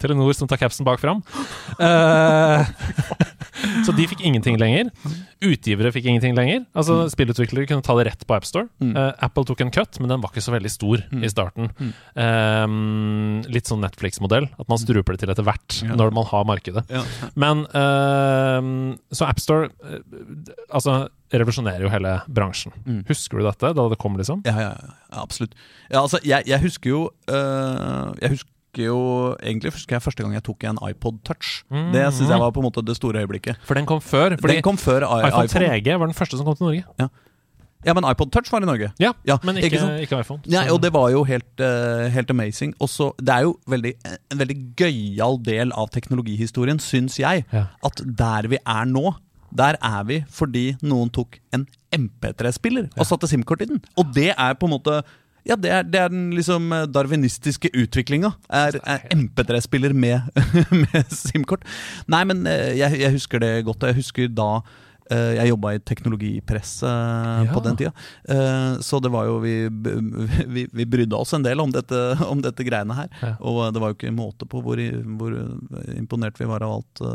[0.00, 1.22] Telenor som tar capsen bak fram.
[1.76, 2.66] Eh,
[3.86, 4.90] så de fikk ingenting lenger.
[5.44, 6.64] Utgivere fikk ingenting lenger.
[6.76, 8.68] Altså Spillutviklere kunne ta det rett på AppStore.
[8.82, 11.70] Uh, Apple tok en cut, men den var ikke så veldig stor i starten.
[12.16, 12.66] Eh,
[13.52, 16.86] litt sånn Netflix-modell, at man struper det til etter hvert når man har markedet.
[16.92, 17.04] Ja.
[17.38, 20.00] Men uh, Så AppStore uh,
[20.70, 22.74] altså, revolusjonerer jo hele bransjen.
[23.08, 24.42] Husker du dette da det kom, liksom?
[24.46, 25.56] Ja, ja, ja, ja absolutt.
[25.90, 28.52] Ja, altså, jeg, jeg husker jo øh, Jeg husker
[28.84, 31.64] jo Egentlig husker jeg første gang jeg tok en iPod Touch.
[31.70, 33.56] Det syns jeg var på en måte det store øyeblikket.
[33.64, 34.36] For den kom før.
[34.40, 35.80] Fordi Den kom før I iPhone iPhone.
[35.80, 37.08] 3G var den første som kom til Norge.
[37.86, 38.90] Ja, men iPod Touch var i Norge.
[38.98, 40.40] Ja, Ja, men ikke ikke, ikke iPhone.
[40.44, 42.74] Så- og det var jo helt, uh, helt amazing.
[42.80, 43.92] Også, det er jo veldig,
[44.32, 47.44] en veldig gøyal del av teknologihistorien, syns jeg.
[47.52, 47.66] Ja.
[47.84, 49.14] At der vi er nå,
[49.56, 53.80] der er vi fordi noen tok en MP3-spiller og satte SIM-kort i den.
[53.96, 55.02] Og det er på en måte
[55.46, 58.32] ja, det er, det er den liksom eh, darwinistiske utviklinga.
[58.50, 60.26] Er, er MP3-spiller med,
[60.82, 61.62] med SIM-kort.
[62.10, 63.86] Nei, men eh, jeg, jeg husker det godt.
[63.86, 64.48] Jeg husker da
[65.10, 67.52] eh, jeg jobba i teknologipresse eh, Ja.
[67.54, 67.92] på den tida.
[68.82, 69.54] Så det var jo vi,
[70.56, 72.00] vi, vi brydde oss en del om dette,
[72.32, 73.12] om dette greiene her.
[73.22, 73.34] Ja.
[73.46, 74.82] Og det var jo ikke måte på hvor,
[75.20, 75.38] hvor
[75.94, 77.06] imponert vi var av alt,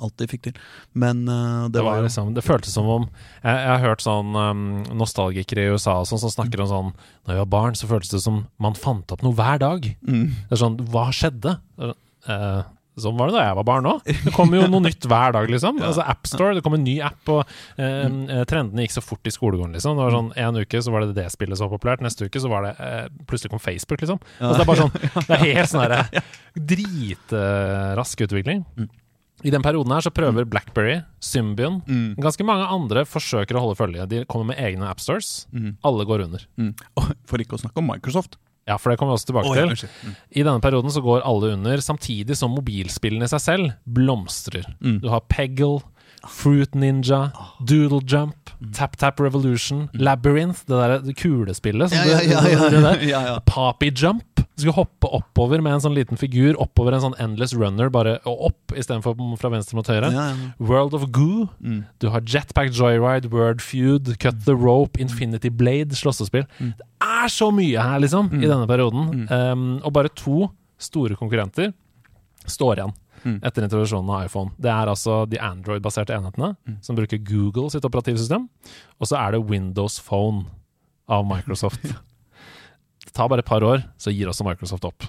[0.00, 0.60] Alt de fikk til.
[0.94, 4.34] Men uh, det, Det, var liksom, det føltes som om Jeg, jeg har hørt sånn
[4.34, 4.62] um,
[4.98, 6.94] nostalgikere i USA sånn, som snakker om sånn
[7.26, 9.90] Når jeg var barn, så føltes det som man fant opp noe hver dag.
[10.06, 10.24] mm.
[10.48, 11.58] Det er sånn Hva skjedde?
[11.78, 12.64] Uh,
[13.00, 14.06] sånn var det da jeg var barn òg.
[14.08, 15.80] Det kommer jo noe nytt hver dag, liksom.
[15.86, 17.42] Altså AppStore, det kom en ny app, og
[17.76, 19.98] eh, eh, trendene gikk så fort i skolegården, liksom.
[19.98, 22.40] Det var sånn En uke så var det det spillet som var populært, neste uke
[22.42, 24.20] så var det eh, Plutselig kom Facebook, liksom.
[24.40, 26.24] Altså, det er bare sånn Det er helt sånn herre
[26.56, 28.64] dritrask utvikling.
[29.44, 31.82] I den perioden her så prøver Blackberry, Symbian
[32.16, 34.06] Ganske mange andre forsøker å holde følge.
[34.08, 35.46] De kommer med egne appstores.
[35.84, 36.46] Alle går under.
[36.56, 36.72] Mm.
[37.28, 38.38] For ikke å snakke om Microsoft.
[38.66, 39.90] Ja, for det kommer vi også tilbake oh, ja, til.
[40.02, 40.14] Mm.
[40.40, 44.66] I denne perioden så går alle under, samtidig som mobilspillene i seg selv blomstrer.
[44.80, 44.96] Mm.
[45.04, 45.84] Du har Peggle,
[46.26, 47.28] Fruit Ninja,
[47.62, 51.94] Doodle Jump, Tap Tap Revolution, Labyrinth, det der kulespillet.
[51.94, 52.10] som Mm.
[52.10, 53.38] Ja, ja, ja, ja, ja.
[53.46, 54.35] Poppy Jump.
[54.56, 58.14] Du skulle hoppe oppover med en sånn liten figur, oppover en sånn endless runner, bare
[58.24, 60.08] opp istedenfor fra venstre mot høyre.
[60.14, 60.50] Ja, ja.
[60.58, 61.48] World of Goo.
[61.60, 61.82] Mm.
[62.00, 66.46] Du har Jetpack Joyride, Word Feud, Cut the Rope, Infinity Blade, slåssespill.
[66.58, 66.72] Mm.
[66.80, 69.26] Det er så mye her, liksom, i denne perioden.
[69.30, 71.74] Um, og bare to store konkurrenter
[72.46, 72.94] står igjen
[73.26, 73.40] Mm.
[73.42, 74.52] etter introduksjonen av iPhone.
[74.60, 76.76] Det er altså de Android-baserte enhetene, Mm.
[76.80, 78.48] som bruker Google sitt operativsystem.
[79.00, 80.44] Og så er det Windows Phone
[81.08, 81.82] av Microsoft.
[83.16, 85.06] Tar bare et par år, så gir også Microsoft opp.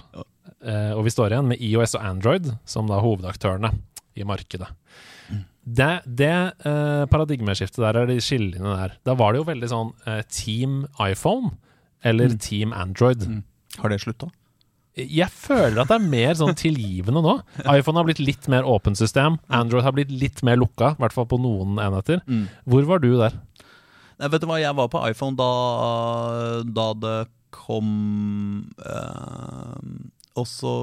[0.64, 3.70] Eh, og vi står igjen med IOS og Android som da hovedaktørene
[4.18, 4.70] i markedet.
[5.28, 5.42] Mm.
[5.78, 6.32] Det, det
[6.66, 10.80] eh, paradigmeskiftet der, er de skillelinjene der, da var det jo veldig sånn eh, Team
[11.04, 11.52] iPhone
[12.06, 12.38] eller Mm.
[12.40, 13.24] Team Android.
[13.28, 13.40] Mm.
[13.82, 14.30] Har det slutta?
[14.98, 17.36] Jeg føler at det er mer sånn tilgivende nå.
[17.76, 19.36] iPhone har blitt litt mer åpent system.
[19.50, 22.22] Android har blitt litt mer lukka, i hvert fall på noen enheter.
[22.26, 22.48] Mm.
[22.66, 23.36] Hvor var du der?
[24.18, 25.50] Nei, vet du hva, jeg var på iPhone da,
[26.66, 27.16] da det
[27.58, 29.78] kom eh,
[30.38, 30.74] Og så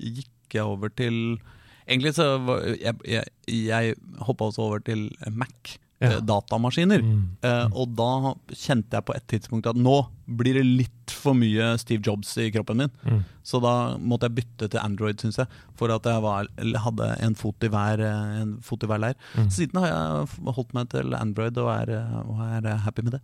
[0.00, 1.38] gikk jeg over til
[1.82, 5.74] Egentlig så var jeg, jeg, jeg hoppa også over til Mac.
[6.02, 6.16] Ja.
[6.16, 7.02] eh, Datamaskiner.
[7.02, 7.22] Mm.
[7.44, 11.72] Uh, og da kjente jeg på et tidspunkt at nå blir det litt for mye
[11.80, 12.92] Steve Jobs i kroppen min.
[13.06, 13.20] Mm.
[13.46, 15.60] Så da måtte jeg bytte til Android, syns jeg.
[15.78, 16.48] For at jeg var,
[16.86, 18.02] hadde en fot i hver,
[18.40, 19.18] en fot i hver leir.
[19.36, 19.50] Mm.
[19.52, 23.22] Siden har jeg holdt meg til Android og er, og er happy med det.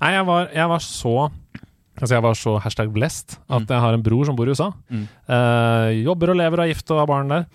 [0.00, 1.16] Nei, jeg var, jeg var så
[2.00, 3.66] Altså jeg var så hashtag blessed at Mm.
[3.70, 4.70] jeg har en bror som bor i USA.
[4.90, 5.06] Mm.
[5.28, 7.46] Eh, jobber og lever og er gift og har barn der.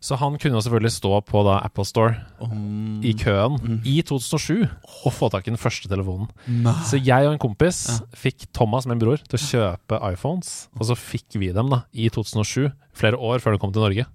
[0.00, 3.80] Så han kunne jo selvfølgelig stå på da Apple Store Um, i køen Mm.
[3.84, 4.68] i 2007
[5.04, 6.28] og få tak i den første telefonen.
[6.46, 6.72] Nei.
[6.86, 7.98] Så jeg og en kompis Ja.
[8.14, 10.68] fikk Thomas, min bror, til å kjøpe iPhones.
[10.78, 14.06] Og så fikk vi dem da i 2007, flere år før de kom til Norge.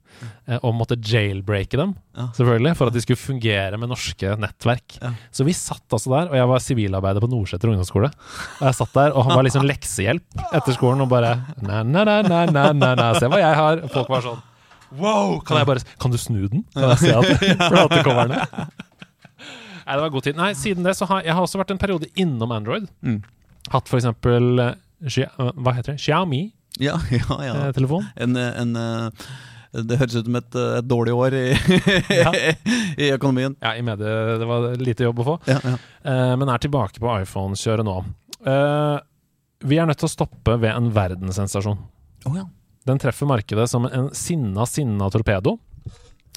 [0.47, 2.27] eh, Og måtte jailbreake dem, Ja.
[2.37, 4.99] selvfølgelig, for at de skulle fungere med norske nettverk.
[5.01, 5.11] Ja.
[5.31, 8.11] Så vi satt altså der, og jeg var sivilarbeider på Nordseter ungdomsskole.
[8.61, 12.03] Og jeg satt der, og han var liksom leksehjelp etter skolen og bare na, na,
[12.05, 13.13] na, na, na, na.
[13.19, 13.77] Se hva jeg har.
[13.83, 14.41] Og folk var sånn
[14.99, 15.39] Wow!
[15.45, 16.65] Kan jeg bare Kan du snu den?
[16.73, 18.41] Kan jeg se at platekommerne
[19.83, 20.37] Nei, det var god tid.
[20.39, 22.85] Nei, siden det så har jeg har også vært en periode innom Android.
[23.03, 23.17] Mm.
[23.73, 26.03] Hatt for eksempel eh, eh, Hva heter det?
[26.81, 27.53] Ja, ja, ja.
[28.17, 29.27] En, eh, en, eh,
[29.83, 31.43] det høres ut som et, et dårlig år i,
[33.03, 33.53] i økonomien.
[33.61, 35.35] ja, i medie Det var lite jobb å få.
[35.51, 35.75] Ja, ja.
[36.01, 37.99] Eh, men er tilbake på iPhone-kjøret nå.
[38.49, 38.97] Eh,
[39.69, 41.77] vi er nødt til å stoppe ved en verdenssensasjon.
[42.25, 42.47] Ja.
[42.85, 45.57] Den treffer markedet som en sinna, sinna torpedo.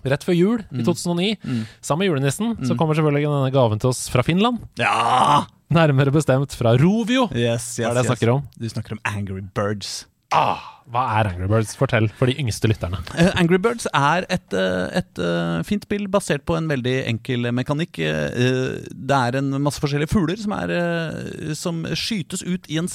[0.07, 0.85] Rett før jul i Mm.
[0.85, 1.67] 2009, Mm.
[1.83, 2.79] sammen med julenissen, så Mm.
[2.79, 4.59] kommer selvfølgelig denne gaven til oss fra Finland.
[4.79, 5.45] ja!
[5.69, 7.25] Nærmere bestemt fra Rovio.
[7.35, 8.19] Yes, yes, det er det jeg yes.
[8.21, 8.43] snakker om?
[8.57, 10.07] Du snakker om Angry Birds.
[10.31, 10.59] Ah,
[10.93, 11.75] hva er Angry Birds?
[11.79, 13.01] Fortell for de yngste lytterne.
[13.11, 17.51] Uh, Angry Birds er et, eh, et uh, fint spill basert på en veldig enkel
[17.55, 17.99] mekanikk.
[17.99, 22.91] Eh, Det er en masse forskjellige fugler som, er, som skytes ut i en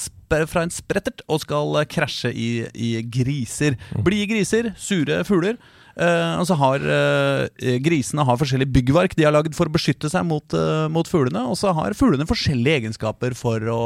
[0.48, 3.76] fra en sprettert og skal krasje i, i griser.
[4.00, 5.58] Blide griser, sure fugler.
[5.96, 10.08] Eh, og så har eh, Grisene har forskjellige byggverk de har lagd for å beskytte
[10.12, 11.44] seg mot, eh, mot fuglene.
[11.50, 13.82] Og så har fuglene forskjellige egenskaper for å,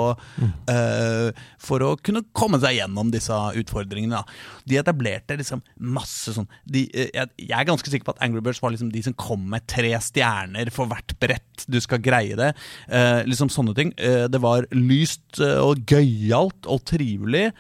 [0.71, 1.31] eh,
[1.62, 4.21] for å kunne komme seg gjennom disse utfordringene.
[4.21, 4.25] Da.
[4.69, 8.62] De etablerte liksom masse sånn de, jeg, jeg er ganske sikker på at Angry Birds
[8.62, 11.66] var liksom de som kom med tre stjerner for hvert brett.
[11.71, 12.53] Du skal greie det.
[12.90, 13.92] Uh, liksom sånne ting.
[13.99, 17.51] Uh, det var lyst og gøyalt og trivelig.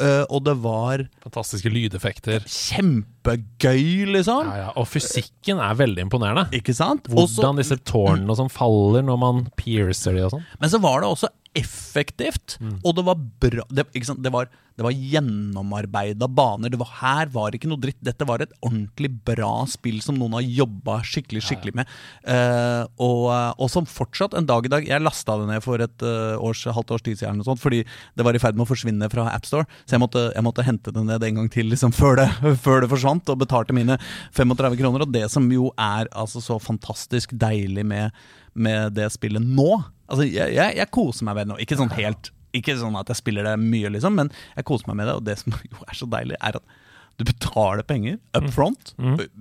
[0.00, 2.40] Eh, og det var Fantastiske lydeffekter.
[2.48, 4.46] kjempegøy, liksom.
[4.50, 4.70] Ja, ja.
[4.80, 6.46] Og fysikken er veldig imponerende.
[6.56, 7.04] Ikke sant?
[7.08, 10.44] Også- Hvordan disse tårnene og sånn faller når man piercer de og sånn.
[10.60, 13.86] Men så var det også effektivt, og det var bra det?
[13.94, 16.72] Det, var, det var gjennomarbeida baner.
[16.72, 18.00] Det var, her var ikke noe dritt.
[18.04, 21.94] Dette var et ordentlig bra spill som noen har jobba skikkelig skikkelig med.
[22.26, 23.28] Uh, og,
[23.62, 26.64] og som fortsatt en dag i dag Jeg lasta det ned for et uh, års,
[26.66, 29.68] halvt års tid siden, sånt, fordi det var i ferd med å forsvinne fra AppStore.
[29.84, 32.82] Så jeg måtte, jeg måtte hente det ned en gang til liksom, før, det, før
[32.82, 34.00] det forsvant, og betalte mine
[34.34, 35.06] 35 kroner.
[35.06, 38.24] Og det som jo er altså så fantastisk deilig med,
[38.58, 41.58] med det spillet nå Altså, jeg, jeg, jeg koser meg med det nå.
[41.64, 44.98] Ikke sånn helt Ikke sånn at jeg spiller det mye, liksom, men jeg koser meg
[45.00, 45.14] med det.
[45.18, 46.74] Og det som jo er så deilig, er at
[47.18, 48.92] du betaler penger up front.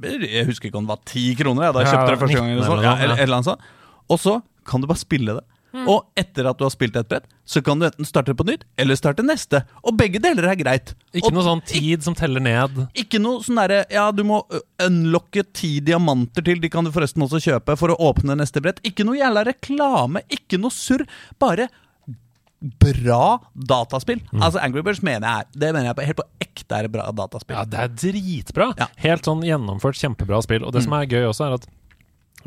[0.05, 2.51] Jeg husker ikke om det var ti kroner jeg, da jeg kjøpte det første gang.
[2.53, 2.79] Eller sånn.
[2.83, 3.63] eller eller, eller annet sånt.
[4.13, 4.35] Og så
[4.69, 5.43] kan du bare spille det.
[5.73, 8.61] Og etter at du har spilt et brett, så kan du enten starte på nytt
[8.77, 9.63] eller starte neste.
[9.81, 10.93] Og begge deler er greit.
[11.13, 12.83] Ikke og noe sånn tid som teller ned.
[12.93, 14.43] ikke noe sånn derre Ja, du må
[14.83, 18.81] unlocke ti diamanter til, de kan du forresten også kjøpe for å åpne neste brett.
[18.85, 21.07] Ikke noe jævla reklame, ikke noe surr.
[21.41, 21.69] Bare
[22.63, 24.21] bra dataspill.
[24.39, 27.57] Altså Angry Birds mener jeg Det mener jeg på, helt på ekte er bra dataspill.
[27.57, 28.69] Ja, det er dritbra.
[28.79, 28.87] Ja.
[29.03, 30.63] Helt sånn gjennomført, kjempebra spill.
[30.63, 31.67] Og det som er gøy også, er at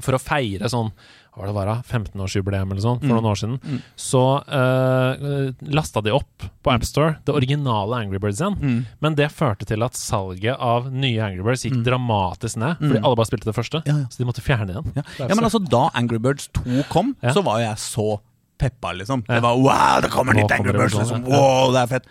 [0.05, 0.91] for å feire sånn
[1.37, 6.15] hva var det var 15-årsjubileum eller sånn, for noen år siden, så uh, lasta de
[6.17, 8.87] opp på AppStore det originale Angry Birds igjen.
[9.05, 13.19] Men det førte til at salget av nye Angry Birds gikk dramatisk ned, fordi alle
[13.21, 13.83] bare spilte det første.
[13.85, 14.09] Ja, ja.
[14.13, 14.89] Så de måtte fjerne igjen.
[14.97, 15.05] Ja.
[15.21, 18.09] ja, men altså Da Angry Birds 2 kom, så var jo jeg så
[18.57, 19.27] peppa, liksom.
[19.29, 20.97] Det var wow, det kommer nytt Angry Birds!
[20.97, 21.27] Liksom.
[21.29, 22.09] Wow, det er fett.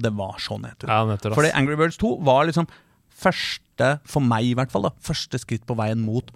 [0.00, 0.88] Det var så nedtur.
[0.90, 1.24] Ja, ass.
[1.24, 2.68] Fordi Angry Birds 2 var liksom
[3.20, 6.30] første, for meg i hvert fall, da, første skritt på veien mot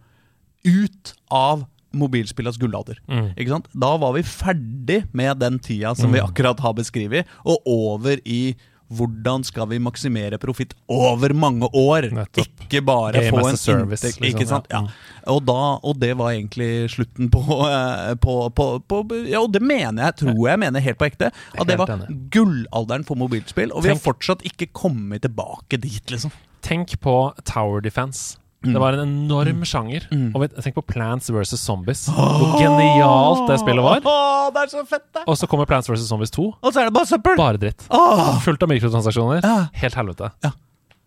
[0.65, 3.01] ut av mobilspillets gullalder.
[3.09, 3.33] Mm.
[3.73, 8.55] Da var vi ferdig med den tida som vi akkurat har beskrevet, og over i
[8.95, 12.11] hvordan skal vi maksimere profitt over mange år?
[12.15, 12.65] Nettopp.
[12.67, 14.21] Ikke bare Game få en service, inntekt.
[14.21, 14.69] liksom, ikke sant?
[14.71, 14.83] ja.
[14.85, 15.33] Ja.
[15.33, 19.63] Og, da, og det var egentlig slutten på, eh, på, på, på Ja, og det
[19.65, 21.33] mener jeg, tror jeg mener helt på ekte.
[21.57, 26.35] At det var gullalderen for mobilspill, og vi har fortsatt ikke kommet tilbake dit, liksom.
[26.65, 28.39] Tenk på Tower Defense.
[28.73, 30.07] Det var en enorm sjanger.
[30.35, 31.55] Og vet- tenk på Plants vs.
[31.61, 32.07] Zombies.
[32.09, 34.01] Hvor genialt det spillet var.
[34.05, 35.25] Åh, det er så fett, det!
[35.29, 36.07] Og så kommer Plants vs.
[36.09, 36.49] Zombies 2.
[36.63, 37.37] Og så er det bare søppel!
[37.37, 37.87] Bare dritt.
[37.91, 38.39] Åh!
[38.45, 39.43] Fullt av mikrotransaksjoner.
[39.45, 39.67] Ja.
[39.85, 40.31] Helt helvete.
[40.45, 40.53] Ja.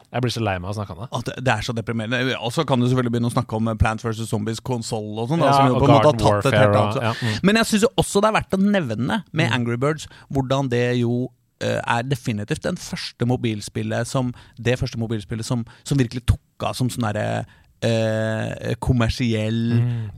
[0.07, 1.07] Jeg blir så lei meg av å snakke om det.
[1.17, 2.37] At det, det er så deprimerende.
[2.39, 4.21] Og så kan du selvfølgelig begynne å snakke om Plants vs.
[4.29, 5.43] Zombies konsoll og sånn.
[5.43, 7.03] Ja, som jo og på en måte har Garden tatt et Warfare helt og- annet.
[7.03, 7.39] ja, mm.
[7.43, 11.11] Men jeg syns også det er verdt å nevne med Angry Birds hvordan det jo
[11.27, 11.27] eh,
[11.61, 16.89] er definitivt den første mobilspillet som Det første mobilspillet som, som virkelig tok av som
[16.89, 17.45] sånn derre
[17.85, 19.59] eh, kommersiell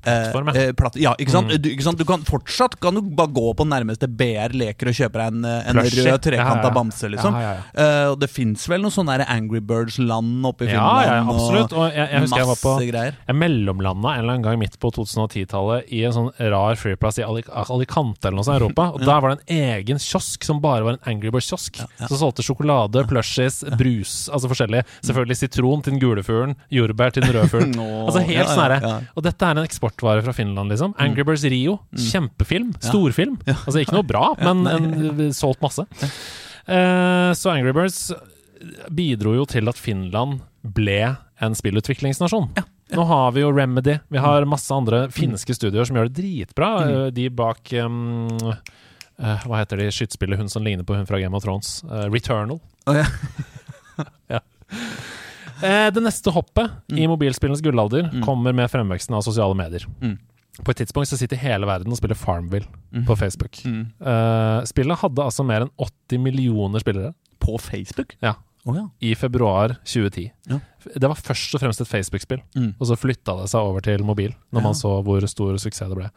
[0.03, 0.53] plattform, ja.
[0.55, 1.51] eh, eh, platt, ja, ikke sant?
[1.59, 1.99] Du, ikke sant?
[1.99, 5.45] Du kan fortsatt kan du bare gå på nærmeste BR Leker og kjøpe deg en,
[5.45, 7.37] eh, en rød trekanta Ja, ja, bamse, liksom.
[7.39, 11.05] Eh, og det fins vel noen sånne Angry Birds-land oppe i Finland?
[11.09, 11.73] ja, absolutt.
[11.75, 13.19] Og jeg, jeg husker jeg var på greier.
[13.27, 17.25] Jeg mellomlanda en eller annen gang midt på 2010-tallet i en sånn rar flyplass i
[17.27, 18.87] Ali- Alicante eller noe sånt i Europa.
[18.95, 21.81] Og der var det en egen kiosk som bare var en Angry Birds-kiosk.
[22.05, 24.83] Som solgte sjokolade, plushies, brus, altså forskjellig.
[25.03, 27.75] Selvfølgelig sitron til den gule fuglen, jordbær til den røde fuglen.
[27.79, 28.95] no, altså helt ja, ja, sånn ja.
[29.13, 30.95] Og dette er en eksportvare fra Finland, liksom.
[31.01, 31.79] Angry Birds Rio.
[32.09, 32.73] Kjempefilm.
[32.83, 33.39] Storfilm.
[33.49, 35.85] Altså ikke noe bra, men en, solgt masse.
[36.69, 38.09] Uh, så Angry Birds
[38.93, 42.51] bidro jo til at Finland ble en spillutviklingsnasjon.
[42.89, 46.69] Nå har vi jo Remedy, vi har masse andre finske studioer som gjør det dritbra.
[46.85, 51.21] Eh, De bak um, uh, Hva heter de skytespillet hun som ligner på hun fra
[51.21, 51.79] Game of Thrones?
[51.85, 52.61] Uh, Returnal.
[52.89, 53.05] Oh, ja.
[54.31, 54.39] Ja.
[55.63, 59.85] Eh, det neste hoppet i mobilspillenes gullalder kommer med fremveksten av sosiale medier.
[60.01, 60.17] Mm.
[60.63, 62.67] På et tidspunkt så sitter hele verden og spiller Farmville
[63.07, 63.61] på Facebook.
[63.63, 68.15] Uh, spillet hadde altså mer enn 80 millioner spillere På Facebook?
[68.21, 68.33] ja,
[68.67, 68.89] Oh, ja.
[68.99, 70.25] i februar 2010.
[70.51, 70.57] Ja.
[70.83, 72.73] Det var først og fremst et Facebook-spill, Mm.
[72.77, 75.95] og så flytta det seg over til mobil, når man så hvor stor suksess det
[75.95, 76.09] ble.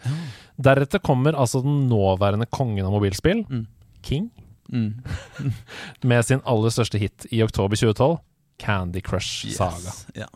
[0.61, 3.66] Deretter kommer altså den nåværende kongen av mobilspill, Mm.
[4.02, 4.31] King,
[4.72, 5.02] Mm.
[6.05, 8.18] med sin aller største hit i oktober 2012,
[8.62, 9.90] Candy Crush Saga.
[9.90, 10.07] Yes.
[10.25, 10.31] Ja.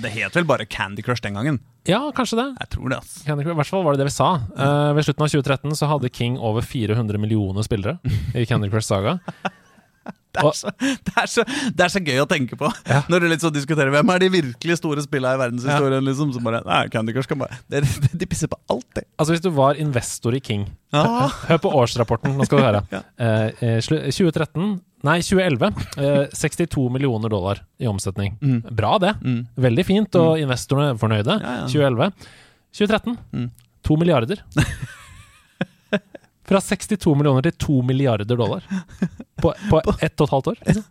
[0.00, 1.58] Det het vel bare Candy Crush den gangen?
[1.84, 2.46] Ja, kanskje det.
[2.62, 3.18] Jeg tror det, ass.
[3.26, 4.30] Candy Crush, I hvert fall var det det vi sa.
[4.56, 7.98] Uh, ved slutten av 2013 så hadde King over 400 millioner spillere
[8.32, 9.18] i Candy Crush Saga.
[10.32, 11.42] Det er, så, det, er så,
[11.76, 13.02] det er så gøy å tenke på Ja.
[13.12, 16.06] når du sånn diskuterer hvem er de virkelig store spillene i verdenshistorien.
[16.06, 17.82] Liksom, så bare, nei, Candy Crush kan bare De,
[18.16, 19.04] de pisser på alt, det.
[19.20, 21.28] Altså Hvis du var investor i King Ah.
[21.48, 22.80] Hør på årsrapporten, nå skal du høre.
[22.96, 23.02] Ja.
[23.20, 25.72] Eh, eh, 2013 Nei, 2011.
[25.98, 28.36] Eh, 62 millioner dollar i omsetning.
[28.70, 29.14] Bra, det.
[29.24, 29.40] Mm.
[29.66, 31.38] Veldig fint, og investorene er fornøyde.
[31.42, 31.66] Ja, ja.
[31.66, 32.12] 2011.
[32.72, 33.48] 2013 Mm.
[33.82, 34.42] 2 milliarder.
[36.46, 38.64] Fra 62 millioner til 2 milliarder dollar
[39.42, 40.58] på, på ett og et halvt år.
[40.66, 40.84] Liksom.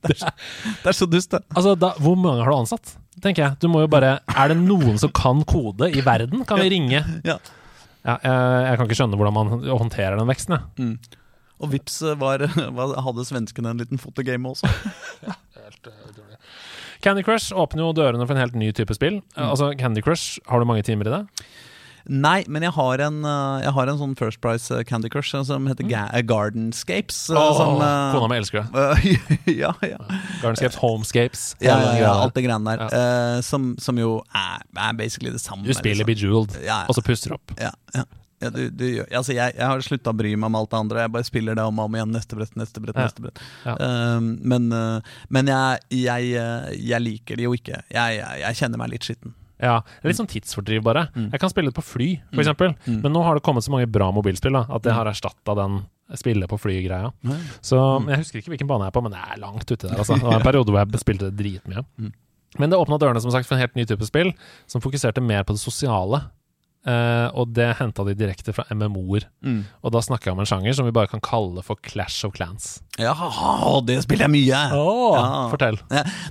[0.00, 1.42] Det er så dust, det.
[1.52, 2.94] Altså, da, Hvor mange har du ansatt?
[3.20, 3.58] Tenker jeg.
[3.60, 6.40] Du må jo bare Er det noen som kan kode i verden?
[6.48, 7.02] Kan vi ringe?
[7.26, 7.36] Ja.
[8.00, 10.56] Ja, jeg, jeg kan ikke skjønne hvordan man håndterer den veksten.
[10.56, 11.18] Jeg.
[11.60, 12.44] Og vips var,
[12.78, 14.70] var, hadde svenskene en liten fotogame også.
[17.04, 19.20] Candy Crush åpner jo dørene for en helt ny type spill.
[19.34, 19.48] Mm.
[19.50, 21.24] Altså, Candy Crush, Har du mange timer i det?
[22.10, 23.18] Nei, men jeg har en,
[23.60, 27.18] jeg har en sånn First Price Candy Crush som heter Ga Gardenscapes.
[27.28, 27.76] Oh, som,
[28.14, 29.16] kona mi elsker det.
[29.62, 30.00] ja, ja.
[30.40, 31.44] Gardenscapes, Homescapes.
[31.62, 32.86] Ja, ja, alt det greiene der.
[32.88, 33.36] Ja.
[33.36, 35.68] Uh, som, som jo er, er basically det samme.
[35.68, 36.32] Du spiller liksom.
[36.32, 36.56] Bejeweled,
[36.88, 37.52] og så puster opp.
[37.60, 38.08] Ja, ja.
[38.40, 41.02] Ja, du, du, altså jeg, jeg har slutta å bry meg om alt det andre.
[41.04, 42.12] Jeg bare spiller det om og om igjen.
[42.14, 43.04] Neste brett, neste brett, Ja.
[43.04, 43.42] neste brett.
[43.66, 43.74] Ja.
[44.16, 47.82] Um, men uh, men jeg, jeg, uh, jeg liker det jo ikke.
[47.92, 49.34] Jeg, jeg, jeg kjenner meg litt skitten.
[49.60, 51.02] Ja, det er Litt sånn tidsfordriv, bare.
[51.12, 51.26] Mm.
[51.34, 52.72] Jeg kan spille det på fly, for eksempel.
[52.88, 54.96] Men nå har det kommet så mange bra mobilspill da, at det Mm.
[54.96, 55.74] har erstatta den
[56.16, 57.10] spille på fly-greia.
[57.60, 58.08] Så Mm.
[58.08, 59.98] Jeg husker ikke hvilken bane jeg er på, men det er langt uti der.
[60.00, 60.16] Altså.
[60.18, 61.84] Det var en periode hvor jeg spilte det dritmye.
[62.00, 62.12] Mm.
[62.58, 64.32] Men det åpna dørene som sagt for en helt ny type spill,
[64.66, 66.22] som fokuserte mer på det sosiale.
[66.88, 69.26] Eh, og det henta de direkte fra MMO-er.
[69.44, 69.60] Mm.
[69.84, 72.32] Og da snakker jeg om en sjanger som vi bare kan kalle for Clash of
[72.38, 72.78] Clans.
[73.00, 73.12] Ja,
[73.84, 74.62] det spiller jeg mye!
[74.72, 75.44] Ja.
[75.52, 75.76] Fortell.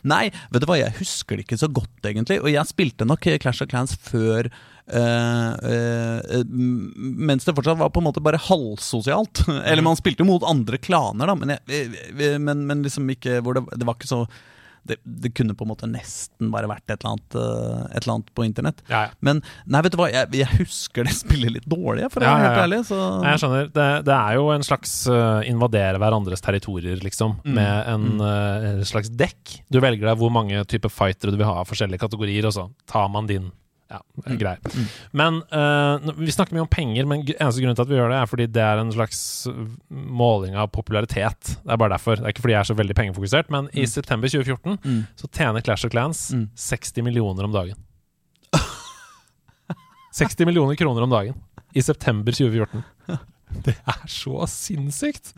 [0.10, 2.40] Nei, vet du hva, jeg husker det ikke så godt, egentlig.
[2.42, 4.52] Og jeg spilte nok Clash of Clans før
[4.90, 9.44] Uh, uh, mens det fortsatt var på en måte bare halvsosialt.
[9.70, 13.60] Eller man spilte jo mot andre klaner, da, men, jeg, men, men liksom ikke hvor
[13.60, 14.24] det, det var ikke så
[14.88, 18.16] det, det kunne på en måte nesten bare vært et eller annet, eh, et eller
[18.16, 18.84] annet på internett.
[18.90, 19.14] Ja, ja.
[19.26, 22.48] Men nei, vet du hva, jeg, jeg husker det spillet litt dårlig, for å være
[22.48, 22.82] helt ærlig.
[22.90, 23.72] Så Nei, Jeg skjønner.
[23.76, 27.38] Det, det er jo en slags uh, invadere hverandres territorier, liksom.
[27.44, 27.56] Mm.
[27.60, 29.60] Med en uh, slags dekk.
[29.72, 32.70] Du velger deg hvor mange typer fightere du vil ha av forskjellige kategorier, og så
[32.90, 33.52] tar man din.
[33.90, 34.38] Ja, Mm.
[34.38, 34.60] greier.
[35.18, 38.18] Men uh, vi snakker mye om penger, men eneste grunn til at vi gjør det,
[38.22, 41.56] er fordi det er en slags uh, måling av popularitet.
[41.64, 42.20] Det er bare derfor.
[42.20, 45.00] Det er ikke fordi jeg er så veldig pengefokusert, men i september 2014 Mm.
[45.18, 46.50] så tjener Clash of Clans Mm.
[46.56, 47.76] 60 millioner om dagen.
[50.14, 51.36] 60 millioner kroner om dagen
[51.78, 52.84] i september 2014.
[53.66, 55.32] Det er så sinnssykt!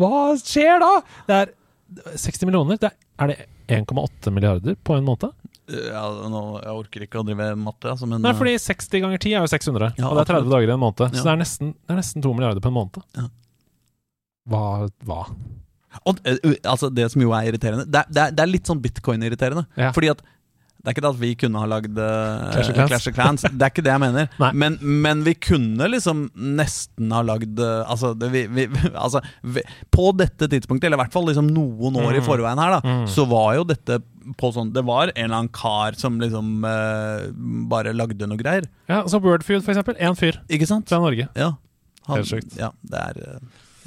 [0.00, 0.90] Hva skjer da?
[1.28, 1.50] Det er
[2.16, 2.78] 60 millioner.
[2.80, 5.32] Det er, er det 1,8 milliarder på en måned?
[5.68, 6.02] ja,
[6.32, 9.34] nå, Jeg orker ikke å drive matte, altså, men Nei, eh, fordi 60 ganger 10
[9.34, 11.04] er jo 600, Ja, og det er 30 dager i en måned.
[11.12, 13.00] Så det er, nesten, det er nesten 2 milliarder på en måned.
[13.18, 13.26] Ja.
[14.48, 14.62] Hva,
[15.04, 15.20] hva?
[16.08, 19.66] Og, eh, altså Det som jo er irriterende Det er, det er, litt sånn bitcoin-irriterende.
[19.96, 20.22] Fordi at
[20.78, 22.70] det er ikke det at vi kunne ha lagd uh, Clash.
[22.88, 23.42] Clash of Clans.
[23.42, 24.28] Det er ikke det jeg mener.
[24.62, 26.20] Men, men vi kunne liksom
[26.56, 31.02] nesten ha lagd uh, Altså, det, vi, vi, altså vi, På dette tidspunktet, eller i
[31.02, 32.26] hvert fall liksom noen år i Mm.
[32.30, 33.04] forveien her, da, Mm.
[33.10, 33.98] så var jo dette
[34.38, 37.26] på sånn Det var en eller annen kar som liksom uh,
[37.68, 38.66] bare lagde noe greier.
[38.88, 39.96] Ja, så Wordfeud, for eksempel.
[39.98, 40.88] Én fyr Ikke sant?
[40.88, 41.26] fra Norge.
[41.34, 41.52] Ja.
[42.08, 42.54] Helt sjukt.
[42.56, 43.40] Ja, det er,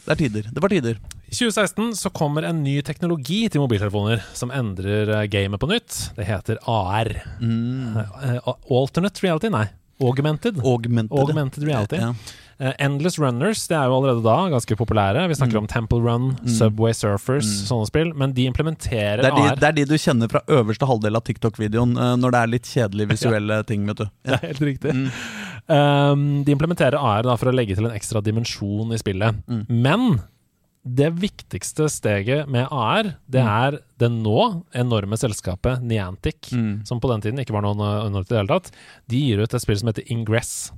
[0.05, 0.47] det er tider.
[0.53, 0.97] Det var tider.
[1.31, 5.99] I 2016 så kommer en ny teknologi til mobiltelefoner som endrer eh, gamet på nytt.
[6.17, 7.11] Det heter AR.
[7.39, 7.97] Mm.
[7.97, 9.49] Eh, alternate reality?
[9.53, 9.67] Nei.
[10.01, 10.57] Augmented.
[10.65, 11.13] Augmented.
[11.19, 11.99] Augmented reality.
[12.01, 12.15] Ja.
[12.61, 15.27] Eh, Endless Runners det er jo allerede da ganske populære.
[15.29, 15.63] Vi snakker Mm.
[15.63, 16.25] om Temple Run,
[16.57, 17.67] Subway Surfers, Mm.
[17.69, 18.13] sånne spill.
[18.17, 19.55] Men de implementerer Det er, de, AR.
[19.55, 23.09] det er de du kjenner fra øverste halvdel av TikTok-videoen når det er litt kjedelige
[23.15, 23.85] visuelle ting.
[23.87, 25.11] vet du Det er helt riktig.
[25.69, 29.37] Um, de implementerer AR da, for å legge til en ekstra dimensjon i spillet.
[29.47, 29.65] Mm.
[29.69, 30.21] Men
[30.83, 33.47] det viktigste steget med AR, det Mm.
[33.47, 36.85] er det nå enorme selskapet Niantic, Mm.
[36.87, 38.71] som på den tiden ikke var noen uh, enormt i det hele tatt.
[39.07, 40.71] De gir ut et spill som heter Ingress.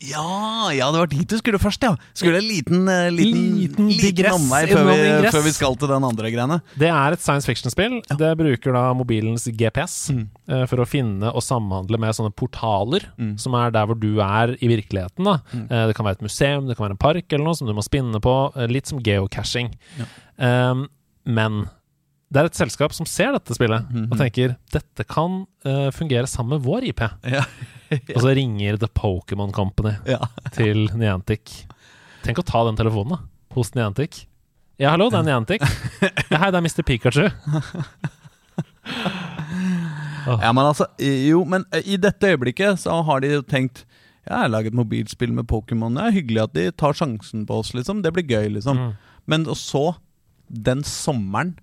[0.00, 1.90] Ja, ja, det var dit du skulle først, ja!
[2.16, 6.06] Skulle en liten, eh, liten, Liten liten, omvei før vi, før vi skal til den
[6.08, 6.56] andre greiene.
[6.80, 7.98] Det er et science fiction-spill.
[8.16, 10.22] Det bruker da mobilens GPS Mm.
[10.48, 13.34] uh, for å finne og samhandle med sånne portaler, Mm.
[13.38, 15.22] som er der hvor du er i virkeligheten.
[15.24, 15.34] Da.
[15.52, 17.74] Eh, det kan være et museum, det kan være en park eller noe som du
[17.74, 18.38] må spinne på.
[18.70, 19.74] litt som geocaching.
[20.38, 20.88] Um,
[21.26, 21.68] men
[22.32, 24.08] det er et selskap som ser dette spillet Mhm.
[24.12, 25.46] og tenker dette kan
[25.92, 27.00] fungere sammen med vår IP.
[27.24, 27.44] Ja.
[28.16, 30.18] Og så ringer The Pokémon Company ja.
[30.54, 31.64] til Niantic.
[32.24, 33.20] Tenk å ta den telefonen da,
[33.56, 34.24] hos Niantic.
[34.80, 35.64] Ja, hallo, det er Niantic.
[36.30, 36.84] Ja, hei, det er Mr.
[36.86, 37.26] Pikachu.
[40.30, 43.84] ja, men altså Jo, men eh, i dette øyeblikket så har de jo tenkt
[44.30, 45.96] jeg har laget mobilspill med Pokémon.
[45.96, 48.02] Det er hyggelig at de tar sjansen på oss, liksom.
[48.04, 48.78] Det blir gøy, liksom.
[48.78, 48.90] Mm.
[49.32, 49.94] Men så,
[50.46, 51.56] den sommeren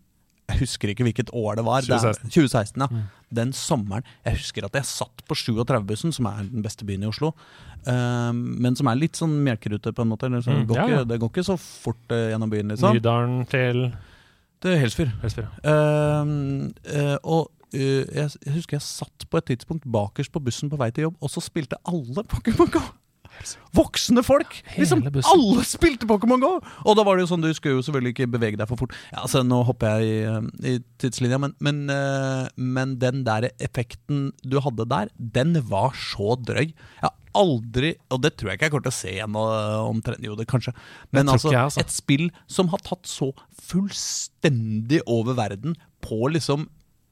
[0.47, 1.81] Jeg husker ikke hvilket år det var.
[1.85, 2.29] Det er- 2016.
[2.31, 2.87] 2016 ja.
[2.87, 3.03] Mm.
[3.33, 7.07] Den sommeren Jeg husker at jeg satt på 37-bussen, som er den beste byen i
[7.09, 7.33] Oslo.
[7.85, 10.25] ehm, men som er litt sånn melkerute, på en måte.
[10.29, 11.07] Eller Mm, går ja, ikke.
[11.07, 12.93] Det går ikke så fort uh, gjennom byen, liksom.
[12.95, 13.93] Nydalen til
[14.63, 15.11] Det er Helsfyr.
[15.21, 15.47] Helsfyr.
[15.63, 20.69] Ehm, eh, og eh, jeg, jeg husker jeg satt på et tidspunkt bakerst på bussen
[20.71, 22.81] på vei til jobb, og så spilte alle Pokémon Go!
[23.77, 24.55] Voksne folk!
[24.77, 26.53] Liksom, alle spilte Pokémon GO!
[26.85, 28.95] Og da var det jo sånn, du skulle jo selvfølgelig ikke bevege deg for fort.
[29.11, 33.49] Ja, altså, Nå hopper jeg i, eh, i tidslinja, men, men, eh, men den der
[33.63, 36.71] effekten du hadde der, den var så drøy.
[36.71, 39.89] Jeg har aldri Og det tror jeg ikke jeg kommer til å se igjen eh,
[39.91, 40.25] omtrent.
[40.25, 40.73] Jo, det kanskje.
[41.15, 41.83] Men altså, jeg, altså.
[41.83, 43.29] et spill som har tatt så
[43.67, 46.69] fullstendig over verden på liksom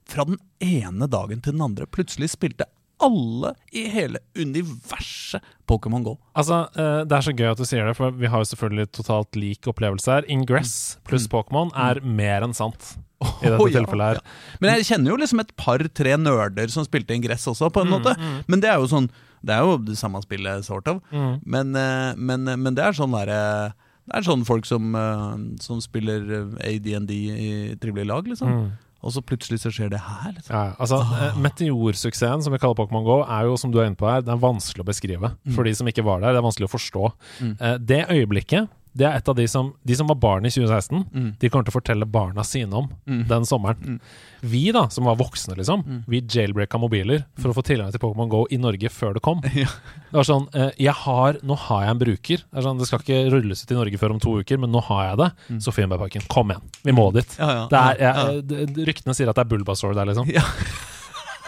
[0.10, 1.90] Fra den ene dagen til den andre.
[1.90, 2.70] Plutselig spilte
[3.04, 6.18] alle i hele universet Pokémon GO.
[6.38, 8.92] Altså, eh, Det er så gøy at du sier det, for vi har jo selvfølgelig
[8.92, 10.28] totalt lik opplevelse her.
[10.32, 14.20] Ingress pluss Pokémon er mer enn sant i dette oh, ja, tilfellet her.
[14.20, 14.58] ja.
[14.62, 17.96] Men jeg kjenner jo liksom et par-tre nerder som spilte Ingress også, på en Mm,
[17.96, 18.16] måte.
[18.48, 19.10] Men det er jo sånn
[19.46, 21.02] Det er jo det samme spillet, sort of.
[21.12, 21.40] Mm.
[21.46, 23.74] Men, eh, men, men det er sånn derre
[24.08, 26.22] Det er sånn folk som, eh, som spiller
[26.62, 28.48] ADND i trivelige lag, liksom.
[28.50, 28.72] Mm.
[29.06, 30.50] Og så plutselig så skjer det her, liksom.
[30.56, 31.28] Ja, altså, Ah.
[31.28, 34.22] eh, Meteorsuksessen som vi kaller Pokémon GO, er jo som du er inne på her,
[34.26, 35.30] det er vanskelig å beskrive.
[35.46, 35.54] Mm.
[35.54, 37.12] For de som ikke var der, det er vanskelig å forstå.
[37.42, 37.86] Mm.
[37.86, 41.34] det øyeblikket, det er et av de som De som var barn i 2016, Mm.
[41.40, 44.00] de kommer til å fortelle barna sine om den sommeren.
[44.42, 46.04] Vi, da, som var voksne, liksom, Mm.
[46.08, 49.42] vi jailbreaka mobiler for å få tilgang til Pokémon GO i Norge før det kom.
[49.56, 49.68] Ja.
[50.12, 52.38] Det var sånn eh, jeg har, Nå har jeg en bruker.
[52.38, 54.72] Det, er sånn, det skal ikke rulles ut i Norge før om to uker, men
[54.72, 55.30] nå har jeg det.
[55.66, 56.62] Sofienbergparken, kom igjen.
[56.84, 57.28] Vi må dit.
[57.36, 57.44] Mm.
[57.44, 60.30] Ja, ja, det er, jeg, d- Ryktene sier at det er Bulbasaur der, liksom.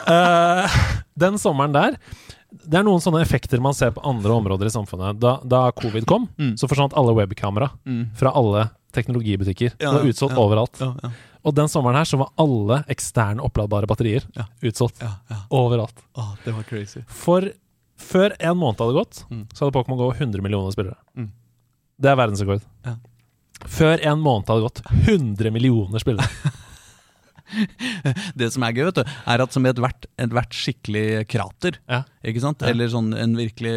[0.07, 0.75] Eh,
[1.19, 1.97] den sommeren der
[2.51, 5.19] Det er noen sånne effekter man ser på andre områder i samfunnet.
[5.19, 6.53] Da, da covid kom, Mm.
[6.57, 7.69] så forsvant alle webkamera
[8.15, 9.73] fra alle teknologibutikker.
[9.79, 10.41] Ja, det var utsolgt ja.
[10.41, 10.79] overalt.
[10.79, 11.11] Ja,
[11.43, 14.23] Og den sommeren her så var alle eksterne oppladbare batterier
[14.63, 15.01] utsolgt.
[15.01, 15.41] ja, ja.
[15.51, 15.93] Overalt.
[16.15, 17.01] Oh, det var crazy.
[17.07, 17.51] For
[17.97, 19.45] før en måned hadde gått, Mm.
[19.53, 20.95] så hadde Pokémon GO 100 millioner spillere.
[21.17, 21.29] Mm.
[21.99, 22.61] Det er verdensrekord.
[22.85, 22.95] Ja.
[23.65, 26.27] Før en måned hadde gått, 100 millioner spillere.
[28.37, 32.03] Det som er gøy, vet du, er at som i ethvert et skikkelig krater Ja.
[32.27, 32.63] Ikke sant?
[32.63, 32.73] Ja.
[32.73, 33.73] Eller sånn en virkelig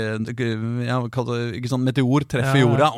[0.87, 2.67] ja, ikke sånn Meteor treffer Ja, ja.
[2.67, 2.89] jorda,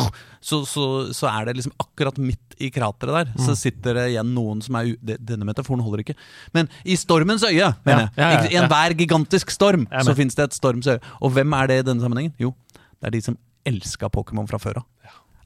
[0.00, 3.32] og så, så, så er det liksom akkurat midt i krateret der.
[3.34, 3.42] Mm.
[3.46, 6.16] Så sitter det igjen noen som er det, Denne metaforen holder ikke.
[6.56, 8.12] Men i stormens øye, mener jeg.
[8.16, 11.00] Ja, ja, ja, I enhver gigantisk storm så finnes fins det et storms øye.
[11.20, 12.34] Og hvem er det i denne sammenhengen?
[12.40, 12.54] Jo,
[12.98, 14.88] det er de som elska Pokémon fra før av.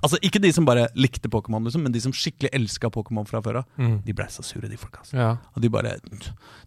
[0.07, 3.43] Altså Ikke de som bare likte Pokémon, liksom, men de som skikkelig elska Pokémon fra
[3.45, 3.69] før av.
[3.81, 3.99] Mm.
[4.07, 5.03] De blei så sure, de folka.
[5.03, 5.19] Altså.
[5.19, 5.31] Ja.
[5.55, 5.97] Og de bare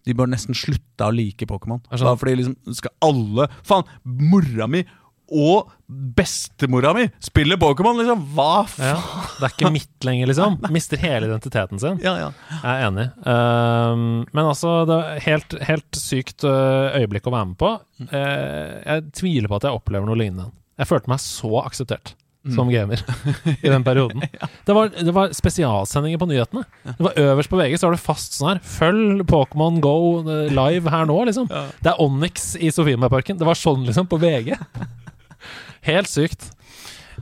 [0.06, 1.82] De bare nesten slutta å like Pokémon.
[1.90, 4.84] Sånn- fordi liksom skal alle Faen, mora mi
[5.30, 8.22] og bestemora mi spiller Pokémon, liksom!
[8.34, 8.96] Hva ja.
[8.98, 9.28] faen?
[9.38, 10.56] Det er ikke mitt lenger, liksom.
[10.76, 12.00] Mister hele identiteten sin.
[12.02, 12.30] Ja, ja.
[12.50, 13.06] Jeg er enig.
[13.30, 17.74] Ehm, men altså, det er helt, helt sykt øh, øyeblikk å være med på.
[18.10, 20.50] Uh, jeg tviler på at jeg opplever noe lignende.
[20.80, 22.14] Jeg følte meg så akseptert
[22.54, 23.02] som gamer
[23.60, 24.22] i den perioden.
[24.66, 26.62] Det var, det var spesialsendinger på nyhetene.
[26.86, 30.46] Det var Øverst på VG så var det fast sånn her Følg Pokémon Go eh,
[30.54, 31.50] live her nå, liksom.
[31.50, 33.36] Det er Onyx i Sofiemarparken.
[33.40, 34.54] Det var sånn, liksom, på VG.
[35.90, 36.50] Helt sykt.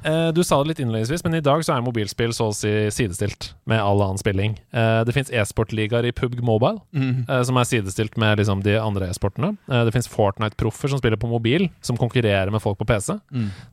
[0.05, 2.71] Eh, du sa det litt innledningsvis, men i dag så er mobilspill så å si
[2.95, 4.57] sidestilt med all annen spilling.
[4.73, 9.09] Eh, det fins e-sportligaer i PubG Mobile, eh, som er sidestilt med liksom, de andre
[9.09, 9.57] e-sportene.
[9.69, 13.19] Det fins Fortnite-proffer som spiller på mobil, som konkurrerer med folk på PC.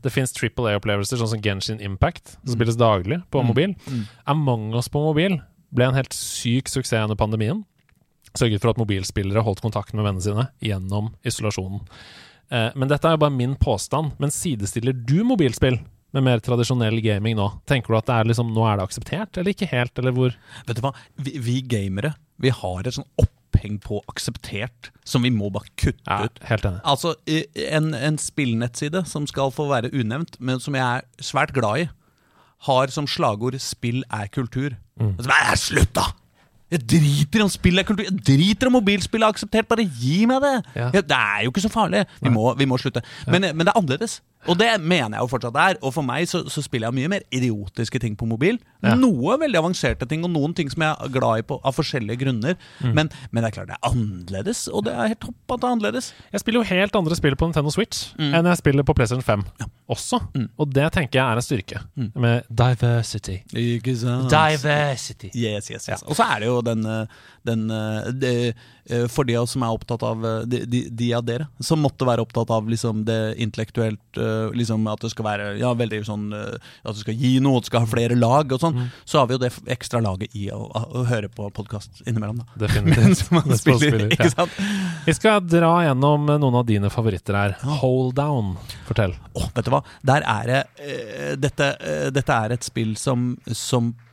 [0.03, 3.75] Det fins Triple A-opplevelser, sånn som Genshin Impact, som spilles daglig på mobil.
[4.25, 5.39] Among us på mobil
[5.75, 7.65] ble en helt syk suksess under pandemien.
[8.35, 11.85] Sørget for at mobilspillere holdt kontakten med vennene sine gjennom isolasjonen.
[12.51, 14.13] Men dette er jo bare min påstand.
[14.19, 15.79] Men sidestiller du mobilspill
[16.15, 17.49] med mer tradisjonell gaming nå?
[17.69, 20.35] Tenker du at det er liksom, nå er det akseptert, eller ikke helt, eller hvor?
[20.67, 20.93] Vet du hva?
[21.21, 26.03] Vi, vi gamere vi har et sånn oppheng på akseptert som vi må bare kutte
[26.09, 26.41] Ja, ut.
[26.49, 26.81] helt enig.
[26.83, 27.13] Altså,
[27.69, 31.87] en, en spillnettside som skal få være unevnt, men som jeg er svært glad i,
[32.67, 34.75] har som slagord 'spill er kultur'.
[34.99, 35.15] Mm.
[35.15, 36.09] Altså, Nei, slutt, da!
[36.73, 38.03] Jeg driter om spill er kultur.
[38.07, 39.67] Jeg driter om mobilspill er akseptert.
[39.69, 40.53] Bare gi meg det!
[40.75, 40.87] Ja.
[40.97, 42.01] Ja, det er jo ikke så farlig.
[42.19, 43.03] Vi, må, vi må slutte.
[43.29, 44.17] Men, men det er annerledes.
[44.47, 45.77] Og det mener jeg jo fortsatt er.
[45.81, 48.59] Og for meg så, så spiller jeg mye mer idiotiske ting på mobil.
[48.85, 48.93] Ja.
[48.99, 52.19] Noe veldig avanserte ting, og noen ting som jeg er glad i på, av forskjellige
[52.21, 52.57] grunner.
[52.83, 52.91] Mm.
[52.97, 55.67] Men, men det er klart det er annerledes, og det er helt topp at det
[55.69, 56.11] er annerledes.
[56.35, 58.31] Jeg spiller jo helt andre spill på Nintendo Switch Mm.
[58.37, 59.41] enn jeg spiller på PlayStation 5
[59.91, 60.19] også.
[60.61, 62.11] Og det tenker jeg er en styrke, Mm.
[62.15, 63.39] med diversity.
[64.29, 65.29] Diversity.
[65.35, 66.03] Yes, yes, yes.
[66.05, 66.85] Og så er det jo den,
[67.47, 67.65] den
[68.21, 68.31] de,
[68.89, 72.07] eh, For de som er opptatt av eh, de, de, de av dere som måtte
[72.07, 76.27] være opptatt av liksom det intellektuelt eh, liksom At det skal være ja, veldig sånn
[76.35, 79.21] eh, At det skal gi noe, at det skal ha flere lag og sånn, så
[79.21, 82.65] har vi jo det ekstra laget i å, å høre på podkast innimellom, da.
[82.65, 83.25] Definitivt.
[83.35, 84.47] Mens spiller, ikke ja.
[85.05, 87.57] Vi skal dra gjennom noen av dine favoritter her.
[87.81, 88.55] Hold Down.
[88.87, 89.15] Fortell.
[89.33, 89.83] Oh, vet du hva?
[90.05, 94.04] Der er det eh, dette, eh, dette er et spill som, som eh,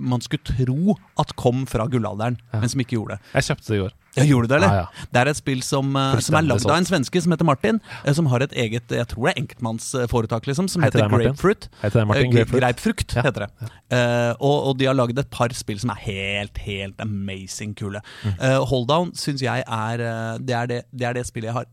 [0.00, 3.20] man skulle tro at kom fra gullalderen, men som ikke gjorde det.
[3.38, 3.96] Jeg kjøpte det i går.
[4.16, 4.68] Ja, Gjorde du det, eller?
[4.74, 5.04] Ah, ja.
[5.14, 7.76] Det er et spill som, eh, som er lagd av en svenske som heter Martin.
[8.04, 11.14] eh, Som har et eget jeg tror det er enkeltmannsforetak, liksom, som Heter heter?
[11.28, 11.68] Grapefruit.
[11.82, 12.60] Heter det Martin Eh, Grapefruit?
[12.60, 13.22] Grapefrukt Ja.
[13.22, 13.70] heter det.
[13.94, 18.02] Eh, og, og de har laget et par spill som er helt, helt amazing kule.
[18.24, 18.34] Mm.
[18.40, 21.66] Eh, Holdown syns jeg er eh, det, er det, det er det spillet jeg har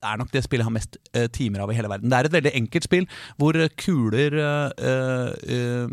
[0.00, 2.08] det er nok det spillet jeg har mest uh, timer av i hele verden.
[2.08, 3.06] Det er et veldig enkelt spill
[3.40, 5.92] hvor eh, kuler uh, uh,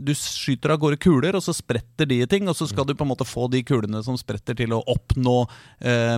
[0.00, 2.94] Du skyter av gårde kuler, og så spretter de i ting, og så skal du
[2.96, 5.34] på en måte få de kulene som spretter, til å oppnå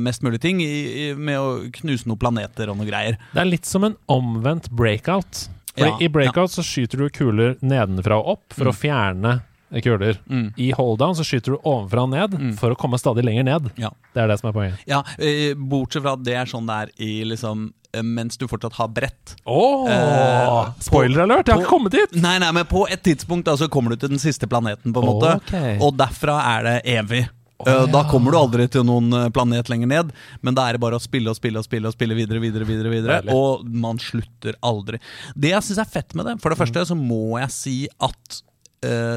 [0.02, 3.16] mest mulig ting i, i, med å knuse noen planeter og noe greier.
[3.32, 5.46] Det er litt som en omvendt breakout.
[5.72, 9.38] Fordi Ja, I breakout så skyter du kuler nedenfra og opp for å fjerne
[9.82, 10.18] kuler.
[10.30, 10.52] Mm.
[10.56, 13.70] I holddown så skyter du ovenfra og ned for å komme stadig lenger ned.
[13.80, 13.90] Ja.
[14.14, 14.84] Det er det som er poenget.
[14.86, 18.46] Ja, eh, Bortsett fra at det er sånn det er i liksom eh, mens du
[18.50, 19.34] fortsatt har brett.
[19.44, 21.46] Oh, Eh, Spoiler alert!
[21.48, 22.14] Jeg har ikke kommet dit!
[22.22, 25.02] Nei, nei, men på et tidspunkt da, så kommer du til den siste planeten, på
[25.02, 25.36] en måte.
[25.44, 25.78] Okay.
[25.82, 27.24] Og derfra er det evig.
[27.26, 27.32] Oh,
[27.72, 28.08] Eh, Da ja.
[28.10, 30.10] kommer du aldri til noen planet lenger ned,
[30.44, 32.66] men da er det bare å spille og spille og spille og spille videre, videre,
[32.68, 33.32] videre, videre Deilig.
[33.32, 35.00] og man slutter aldri.
[35.34, 38.42] Det jeg syns er fett med det, for det første så må jeg si at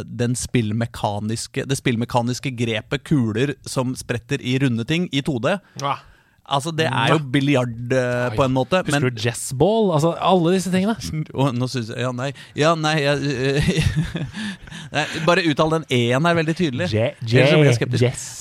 [0.05, 6.01] den spillmekaniske, det spillmekaniske grepet kuler som spretter i runde ting i 2D Ah,
[6.49, 8.81] Altså, det er jo biljard uh, på en måte.
[8.87, 9.91] Husker du jazzball?
[9.95, 10.97] Altså, alle disse tingene.
[11.39, 12.29] Oh, nå synes jeg Ja, nei.
[12.57, 13.73] Ja, nei, jeg,
[14.95, 16.87] nei Bare uttal den E-en er veldig tydelig.
[16.93, 17.11] Je-.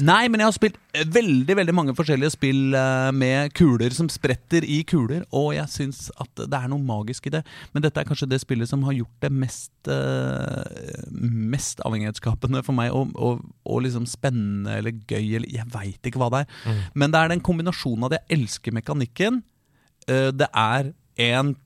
[0.07, 4.09] Nei, men jeg har spilt eh, veldig veldig mange forskjellige spill uh, med kuler som
[4.13, 7.45] spretter i kuler, og jeg syns at det er noe magisk i det.
[7.75, 12.91] Men dette er kanskje det spillet som har gjort det mest Mest avhengighetsskapende for meg,
[12.93, 16.51] og, og, og liksom spennende eller gøy eller Jeg veit ikke hva det er.
[16.67, 16.83] Mm.
[17.01, 19.43] Men det er den kombinasjonen av at jeg elsker mekanikken.
[20.09, 21.57] eh, det er en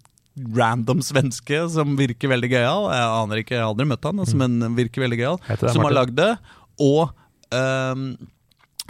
[0.56, 2.86] random svenske som virker veldig gøyal.
[2.94, 5.40] Jeg aner ikke, jeg har aldri møtt han, altså, men virker veldig gøyal.
[5.44, 5.58] Mm.
[5.60, 6.30] Det Som har lagd det.
[6.80, 7.12] Og
[7.52, 8.06] um,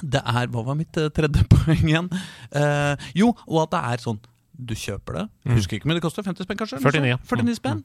[0.03, 2.09] det er Hva var mitt eh, tredje poeng igjen?
[2.55, 4.21] Uh, jo, og at det er sånn
[4.53, 5.27] Du kjøper det.
[5.57, 6.79] Husker ikke, men det koster 50 spenn, kanskje?
[6.85, 7.19] 49, ja.
[7.27, 7.83] 49 spenn.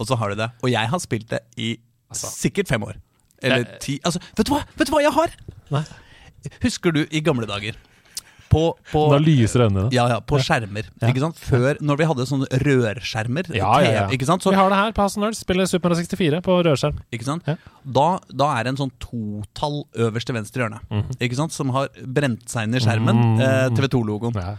[0.00, 0.50] Og så har du det.
[0.64, 1.76] Og jeg har spilt det i
[2.16, 2.98] sikkert fem år.
[3.42, 3.98] Eller ti.
[4.06, 5.34] Altså, vet du hva Vet du hva jeg har?
[5.74, 5.82] Nei.
[6.64, 7.78] Husker du i gamle dager?
[8.52, 9.96] På, på Da lyser øynene dine.
[9.96, 10.88] ja, ja, på skjermer.
[11.08, 11.38] Ikke sant?
[11.40, 13.48] Før, når vi hadde sånne rørskjermer.
[13.56, 14.04] Ja, ja, ja.
[14.12, 14.44] Ikke sant?
[14.44, 15.40] Så, Vi har det her of Nerds.
[15.40, 17.00] Spiller Super Mario 64 på rørskjerm.
[17.12, 17.48] ikke sant?
[17.82, 20.82] Da, da er det en sånn totall øverst til venstre hjørne.
[20.92, 21.16] Mhm.
[21.18, 21.56] Ikke sant?
[21.56, 23.24] Som har brent seg inn i skjermen.
[23.40, 24.36] Eh, TV2-logoen.
[24.36, 24.56] Ja.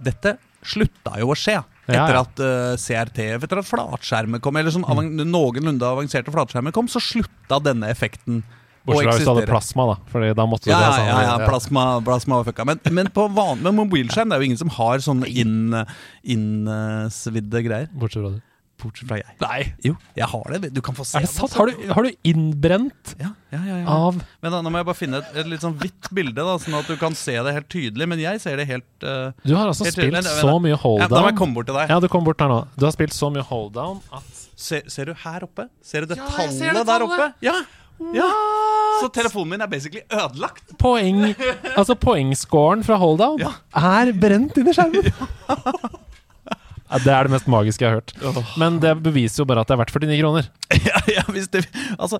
[0.00, 1.56] Dette slutta jo å skje
[1.90, 6.88] etter at uh, CRT Etter at flatskjermer kom, eller sånn avan noenlunde avanserte flatskjermer kom,
[6.92, 8.42] så slutta denne effekten
[8.86, 9.96] Bortsett fra hvis du hadde plasma, da.
[10.12, 11.10] Fordi da måtte du Ja, ja, sammen.
[11.10, 12.64] ja, ja, plasma, plasma var fucka.
[12.68, 15.84] Men, men på van, med mobilskjerm det er jo ingen som har sånne innsvidde
[16.36, 17.90] innsvidde greier.
[17.92, 18.40] Bortsett fra du.
[18.80, 19.34] Bortsett fra jeg.
[19.42, 19.60] Nei!
[19.84, 20.70] Jo, jeg har det.
[20.72, 21.52] Du kan få se Er det sant?
[21.58, 23.86] Har du, har du innbrent Ja, ja, ja, ja.
[23.92, 26.56] av Men da, Nå må jeg bare finne et, et litt sånn hvitt bilde, da
[26.62, 28.08] sånn at du kan se det helt tydelig.
[28.08, 30.24] Men jeg ser det helt uh, Du har altså spilt tydelig.
[30.40, 31.92] Så mye holddown ja, Da må jeg komme bort til deg.
[31.92, 32.62] Ja, du kom bort her nå.
[32.78, 35.64] Du har spilt så mye holddown at Se, ser du her oppe?
[35.80, 37.28] Ser du det Ja, jeg ser tallet det der oppe?
[37.44, 37.54] Ja,
[38.16, 38.28] ja.
[39.00, 40.64] Så telefonen min er basically ødelagt.
[40.80, 41.22] Poeng
[41.76, 43.52] Altså poengscoren fra holdown Ja.
[43.76, 45.10] er brent inn i skjermen!
[46.90, 48.56] Ja, det er det mest magiske jeg har hørt.
[48.58, 50.48] Men det beviser jo bare at det er verdt 49 kroner.
[50.88, 51.60] ja, ja, hvis, det,
[52.02, 52.18] altså,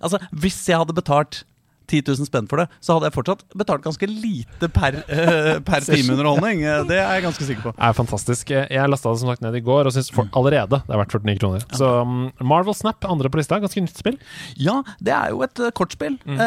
[0.00, 1.42] altså, hvis jeg hadde betalt
[1.88, 5.86] 10 000 spenn for det, så hadde jeg fortsatt betalt ganske lite per, uh, per
[5.86, 6.62] timeunderholdning.
[6.68, 7.72] Eh, Det er jeg ganske sikker på.
[7.78, 8.52] Det er fantastisk.
[8.54, 11.38] Jeg lasta det som sagt ned i går og syns allerede det er verdt 49
[11.42, 11.64] kroner.
[11.78, 13.58] Så um, Marvel Snap, andre på lista.
[13.62, 14.18] Ganske nytt spill.
[14.60, 16.18] Ja, det er jo et uh, kortspill.
[16.28, 16.38] Mm.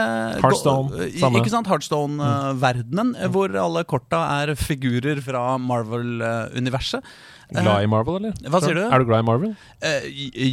[0.41, 1.41] Hearthstone, gå- eh, samme.
[1.41, 1.69] Ikke sant?
[1.71, 3.31] Heartstone-verdenen, mm.
[3.33, 7.03] hvor alle korta er figurer fra Marvel-universet.
[7.51, 8.33] Glad i Marvel, eller?
[8.49, 8.81] hva sier du?
[8.87, 9.49] Er du glad i Marvel?
[9.83, 10.05] Eh,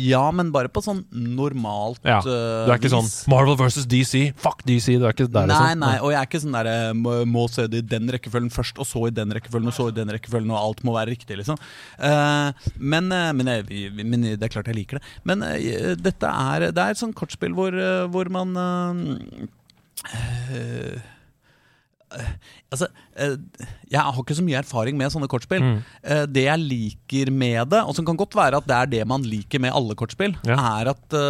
[0.08, 2.18] ja, men bare på sånn normalt Ja.
[2.18, 3.06] eh, Du er ikke sånn.
[3.30, 4.32] Marvel versus DC.
[4.36, 4.96] Fuck DC.
[4.98, 5.78] Du er ikke der, Nei, liksom.
[5.84, 8.50] nei, og jeg er ikke sånn der eh, må, må se det i den rekkefølgen
[8.50, 11.12] først, og så i den rekkefølgen, og så i den rekkefølgen, og alt må være
[11.14, 11.60] riktig, liksom.
[12.00, 15.04] Eh, men, eh, men, jeg, men det er klart jeg liker det.
[15.24, 19.46] Men eh, dette er Det er et sånt kortspill hvor, eh, hvor man eh,
[20.54, 20.98] eh,
[22.72, 23.36] Altså, eh,
[23.92, 25.64] jeg har ikke så mye erfaring med sånne kortspill.
[25.64, 25.76] Mm.
[26.02, 29.02] Eh, det jeg liker med det, og som kan godt være at det er det
[29.08, 30.56] man liker med alle kortspill, Ja.
[30.80, 31.20] er at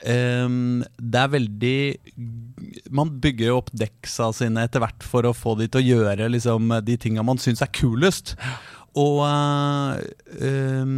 [0.00, 5.52] Um, det er veldig Man bygger jo opp deksa sine etter hvert for å få
[5.58, 8.32] de til å gjøre liksom, de tinga man syns er kulest.
[8.96, 10.00] Og uh,
[10.40, 10.94] eh,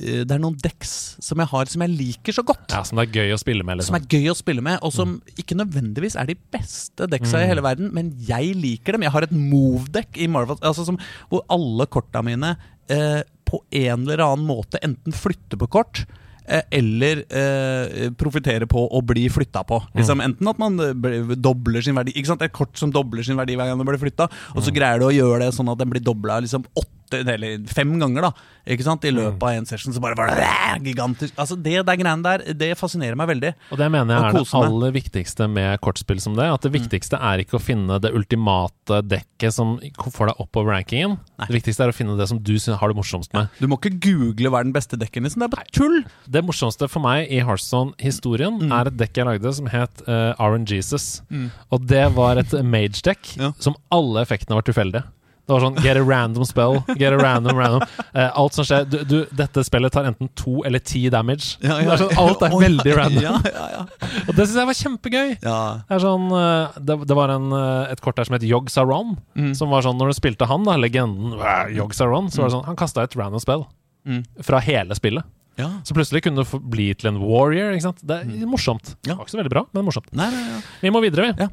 [0.00, 2.66] det er noen decks som jeg har som jeg liker så godt.
[2.72, 3.98] Ja, Som det er gøy å spille med, Som liksom.
[4.00, 7.42] er gøy å spille med, og som ikke nødvendigvis er de beste decksa Mm.
[7.44, 9.02] i hele verden, men jeg liker dem.
[9.04, 10.98] Jeg har et move-dekk i Marvel altså som,
[11.28, 12.56] hvor alle korta mine
[12.88, 16.04] eh, på en eller annen måte enten flytter på kort,
[16.46, 19.80] eh, eller eh, profitere på å bli flytta på.
[19.98, 22.14] Liksom, Enten at man eh, dobler sin verdi.
[22.16, 22.42] Ikke sant?
[22.46, 25.06] Et kort som dobler sin verdi hver gang det blir flytta, og så greier du
[25.10, 28.30] å gjøre det sånn at den blir dobla liksom åtte eller fem ganger da
[28.70, 29.04] Ikke sant?
[29.08, 29.92] I løpet av en session.
[29.94, 33.52] Så bare var det gigantisk Altså Det der greiene der, det fascinerer meg veldig.
[33.72, 36.46] Og det mener jeg er det aller viktigste med kortspill som det.
[36.52, 41.16] At det viktigste er ikke å finne det ultimate dekket som får deg oppover rankingen.
[41.46, 43.48] Det viktigste er å finne det som du har det morsomst med.
[43.58, 45.24] Du må ikke google hva er den beste dekken.
[45.26, 45.40] Liksom.
[45.42, 45.98] Det er bare tull!
[46.30, 48.72] Det morsomste for meg i Hearthstone-historien Mm.
[48.76, 50.34] er et dekk jeg lagde som het uh,
[50.66, 51.22] Jesus.
[51.70, 53.52] Og det var et mage-dekk Ja.
[53.58, 55.04] som alle effektene var tilfeldige.
[55.50, 58.86] Det var sånn get a random spell, get a random random Uh, Alt som skjer
[58.90, 61.56] du, du, Dette spillet tar enten to eller ti damage.
[61.62, 61.92] Ja, Det ja.
[61.94, 63.22] er sånn, alt er veldig random.
[63.22, 63.84] Ja.
[64.26, 65.28] Og det syns jeg var kjempegøy.
[65.44, 65.58] ja.
[65.90, 69.16] Det, sånn, uh, det, det var en, uh, et kort der som het Yogg Saron.
[69.38, 69.52] Mm.
[69.58, 71.36] Som var sånn, Når du spilte han, da, legenden
[71.76, 73.66] Yog Saron, så var det sånn Han kasta et random spell
[74.08, 74.22] Mm.
[74.42, 75.24] fra hele spillet.
[75.60, 75.66] ja.
[75.84, 77.74] Så plutselig kunne du bli til en warrior.
[77.76, 78.94] Det er morsomt.
[78.94, 79.02] Mm.
[79.04, 79.12] Ja.
[79.12, 80.08] Det var ikke så veldig bra, men morsomt.
[80.16, 80.60] Nei, nei, ja.
[80.80, 81.48] Vi må videre, vi.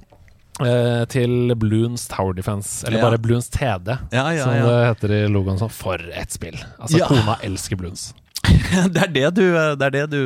[0.63, 2.85] Eh, til Bloons Tower Defense.
[2.87, 5.59] Eller bare Bloons TD, som det heter i logoen.
[5.61, 6.57] sånn For et spill!
[6.79, 8.09] Altså, kona elsker Bloons.
[8.93, 10.19] det er det du Det er det du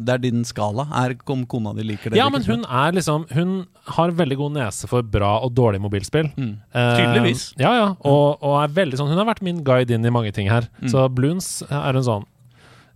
[0.00, 0.86] Det er din skala.
[0.96, 2.20] Er om kona di liker det.
[2.20, 3.66] Ja, men hun er liksom Hun
[3.96, 6.30] har veldig god nese for bra og dårlig mobilspill.
[6.36, 6.54] Mm.
[6.72, 7.50] Eh, Tydeligvis.
[7.60, 7.88] ja, ja.
[8.00, 10.70] Og, og er veldig sånn Hun har vært min guide inn i mange ting her.
[10.80, 10.88] Mm.
[10.92, 12.26] Så Bloons er hun sånn.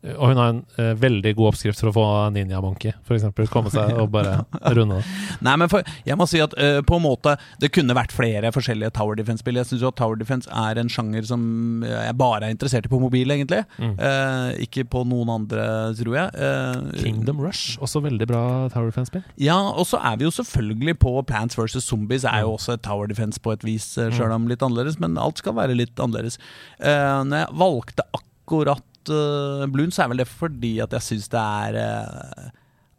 [0.01, 3.49] Og hun har en eh, veldig god oppskrift for å få Ninja Monkey, eksempel.
[3.53, 4.39] Komme seg og bare
[4.77, 5.17] runde det.
[5.45, 8.53] Nei, men for, jeg må si at uh, på en måte det kunne vært flere
[8.55, 9.61] forskjellige Tower Defense-spill.
[9.61, 11.43] Jeg syns at Tower Defense er en sjanger som
[11.85, 13.61] jeg bare er interessert i på mobil, egentlig.
[13.77, 13.93] Mm.
[14.01, 15.69] Uh, ikke på noen andre,
[16.01, 16.33] tror jeg.
[16.41, 18.43] Uh, Kingdom Rush, også veldig bra
[18.73, 19.27] Tower Defense-spill.
[19.37, 21.83] Ja, og så er vi jo selvfølgelig på Plants vs.
[21.85, 22.25] Zombies.
[22.25, 24.97] er jo også et Tower Defense på et vis, eh, selv om litt annerledes.
[25.03, 26.41] Men alt skal være litt annerledes.
[26.81, 31.45] Når jeg valgte akkurat uh, Bloons, så er vel det fordi at jeg syns det
[31.45, 32.49] er uh,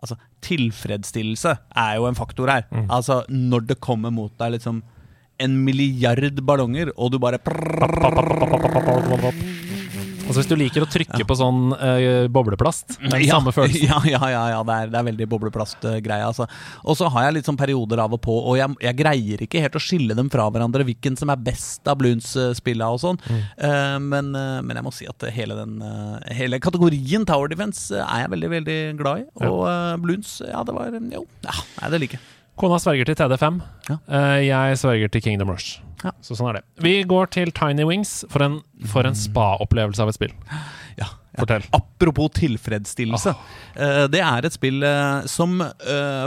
[0.02, 2.64] Altså, tilfredsstillelse er jo en faktor her.
[2.90, 4.80] Altså, når det kommer mot deg liksom
[5.42, 7.38] en milliard ballonger, og du bare
[10.32, 13.54] Altså Hvis du liker å trykke på sånn eh, bobleplast, det er den ja, samme
[13.56, 13.84] følelsen.
[13.90, 16.28] Ja, ja, ja, ja det, er, det er veldig bobleplastgreie.
[16.28, 16.48] Altså.
[16.86, 19.64] Og så har jeg litt sånn perioder av og på, og jeg, jeg greier ikke
[19.64, 23.22] helt å skille dem fra hverandre, hvilken som er best av Bloons-spilla og sånn.
[23.28, 23.42] Mm.
[23.60, 27.92] Uh, men, uh, men jeg må si at hele, den, uh, hele kategorien Tower Defense
[27.94, 29.30] eh, er jeg veldig, veldig glad i.
[29.48, 29.66] Og
[30.04, 32.30] Bloons, ja, det var Jo, ja, nei, det liker jeg.
[32.62, 33.58] Kona sverger til TD5.
[33.90, 33.96] Ja.
[34.06, 35.80] Eh, jeg sverger til Kingdom Rush.
[36.04, 36.14] Ja.
[36.22, 36.64] Så sånn er det.
[36.86, 38.60] Vi går til Tiny Wings for en,
[38.90, 40.36] for en spa-opplevelse av et spill.
[41.00, 41.10] Ja.
[41.40, 41.64] Fortell.
[41.74, 43.34] Apropos tilfredsstillelse.
[43.80, 45.62] Eh, det er et spill eh, som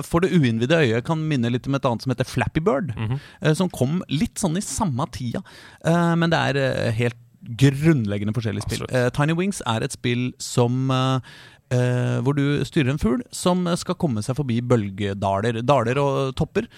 [0.08, 2.94] for det uinnvidde øyet kan minne litt om et annet som heter Flappy Bird.
[2.96, 3.20] Mhm.
[3.42, 5.44] eh, som kom litt sånn i samme tida,
[5.84, 8.86] men det er helt grunnleggende forskjellige spill.
[8.90, 11.34] Eh, Tiny Wings er et spill som eh,
[11.70, 15.62] hvor du styrer en fugl som skal komme seg forbi bølgedaler.
[15.66, 16.68] Daler og topper.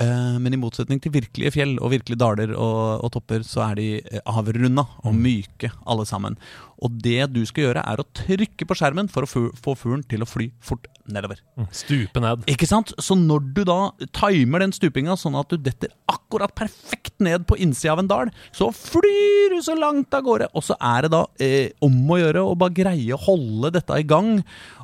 [0.00, 3.80] Eh, Men i motsetning til virkelige fjell og virkelige daler og, og topper, så er
[3.80, 6.38] de eh, avrunda og myke alle sammen.
[6.80, 10.24] Og det du skal gjøre, er å trykke på skjermen for å få fuglen til
[10.24, 11.42] å fly fort nedover.
[11.60, 11.68] Mm.
[11.76, 12.46] Stupe ned.
[12.48, 12.94] Ikke sant?
[12.96, 13.78] Så når du da
[14.16, 18.32] timer den stupinga sånn at du detter akkurat perfekt ned på innsida av en dal,
[18.56, 20.48] så flyr du så langt av gårde.
[20.56, 24.00] Og så er det da eh, om å gjøre å bare greie å holde dette
[24.00, 24.38] i gang,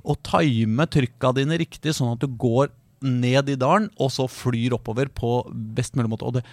[0.05, 2.69] og time trykka dine riktig, sånn at du går
[3.07, 5.39] ned i dalen, og så flyr oppover på
[5.77, 6.27] best mulig måte.
[6.27, 6.45] Og det,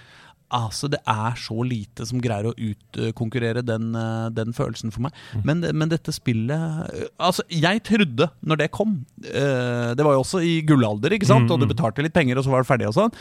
[0.53, 5.17] altså, det er så lite som greier å utkonkurrere den, eh, den følelsen for meg.
[5.45, 10.23] Men, men dette spillet eh, Altså, jeg trodde, når det kom eh, Det var jo
[10.23, 11.51] også i gullalder, ikke sant?
[11.51, 13.13] Og du betalte litt penger, og så var det ferdig og sånn.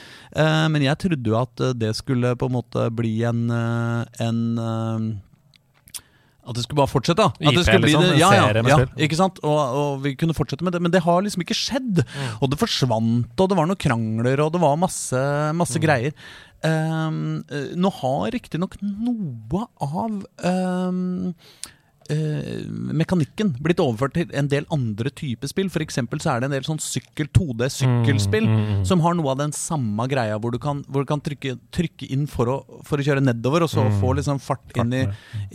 [0.73, 4.41] Men jeg trodde jo at det skulle på en måte bli en, en
[6.43, 7.23] at det skulle bare fortsette.
[7.23, 7.31] da.
[7.31, 9.39] At det skulle bli liksom, det, ja, ja, ja, ikke sant?
[9.47, 12.03] Og, og vi kunne fortsette med det, men det har liksom ikke skjedd.
[12.41, 15.23] Og det forsvant, og det var noen krangler, og det var masse,
[15.59, 16.17] masse greier.
[16.67, 21.33] Ehm, eh, nå har riktignok noe av ehm,
[22.11, 25.69] eh, mekanikken blitt overført til en del andre typer spill.
[25.73, 29.53] For så er det en del sånn sykkel, 2D-sykkelspill Mm, som har noe av den
[29.53, 33.07] samme greia, hvor du kan, hvor du kan trykke, trykke inn for å, for å
[33.07, 34.01] kjøre nedover, og så Mm.
[34.01, 35.07] få liksom fart inn i,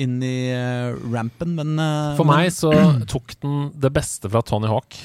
[0.04, 2.72] inn i uh, rampen, men uh, For meg så
[3.12, 4.96] tok den det beste fra Tony Hawk,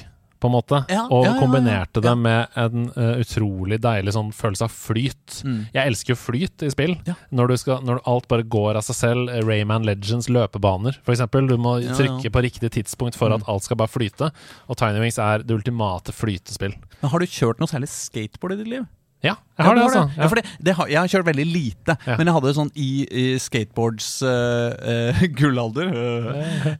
[0.42, 4.32] på en måte, Ja, og ja, ja, kombinerte det med en uh, utrolig deilig sånn
[4.34, 5.38] følelse av flyt.
[5.46, 5.60] Mm.
[5.76, 6.96] Jeg elsker jo flyt i spill.
[7.30, 9.30] Når, du skal, når alt bare går av seg selv.
[9.30, 11.22] eh, Rayman Legends løpebaner, f.eks.
[11.48, 13.40] Du må trykke på riktig tidspunkt for Mm.
[13.40, 14.32] at alt skal bare flyte.
[14.68, 16.74] Og Tiny Wings er det ultimate flytespill.
[17.00, 18.84] Men har du kjørt noe særlig skateboard i ditt liv?
[19.22, 20.00] Ja, jeg har det, altså.
[20.18, 20.26] Ja.
[20.26, 22.16] for det, det har, jeg har kjørt veldig lite, Ja.
[22.18, 25.92] men jeg hadde det sånn i, i skateboards uh, uh, gullalder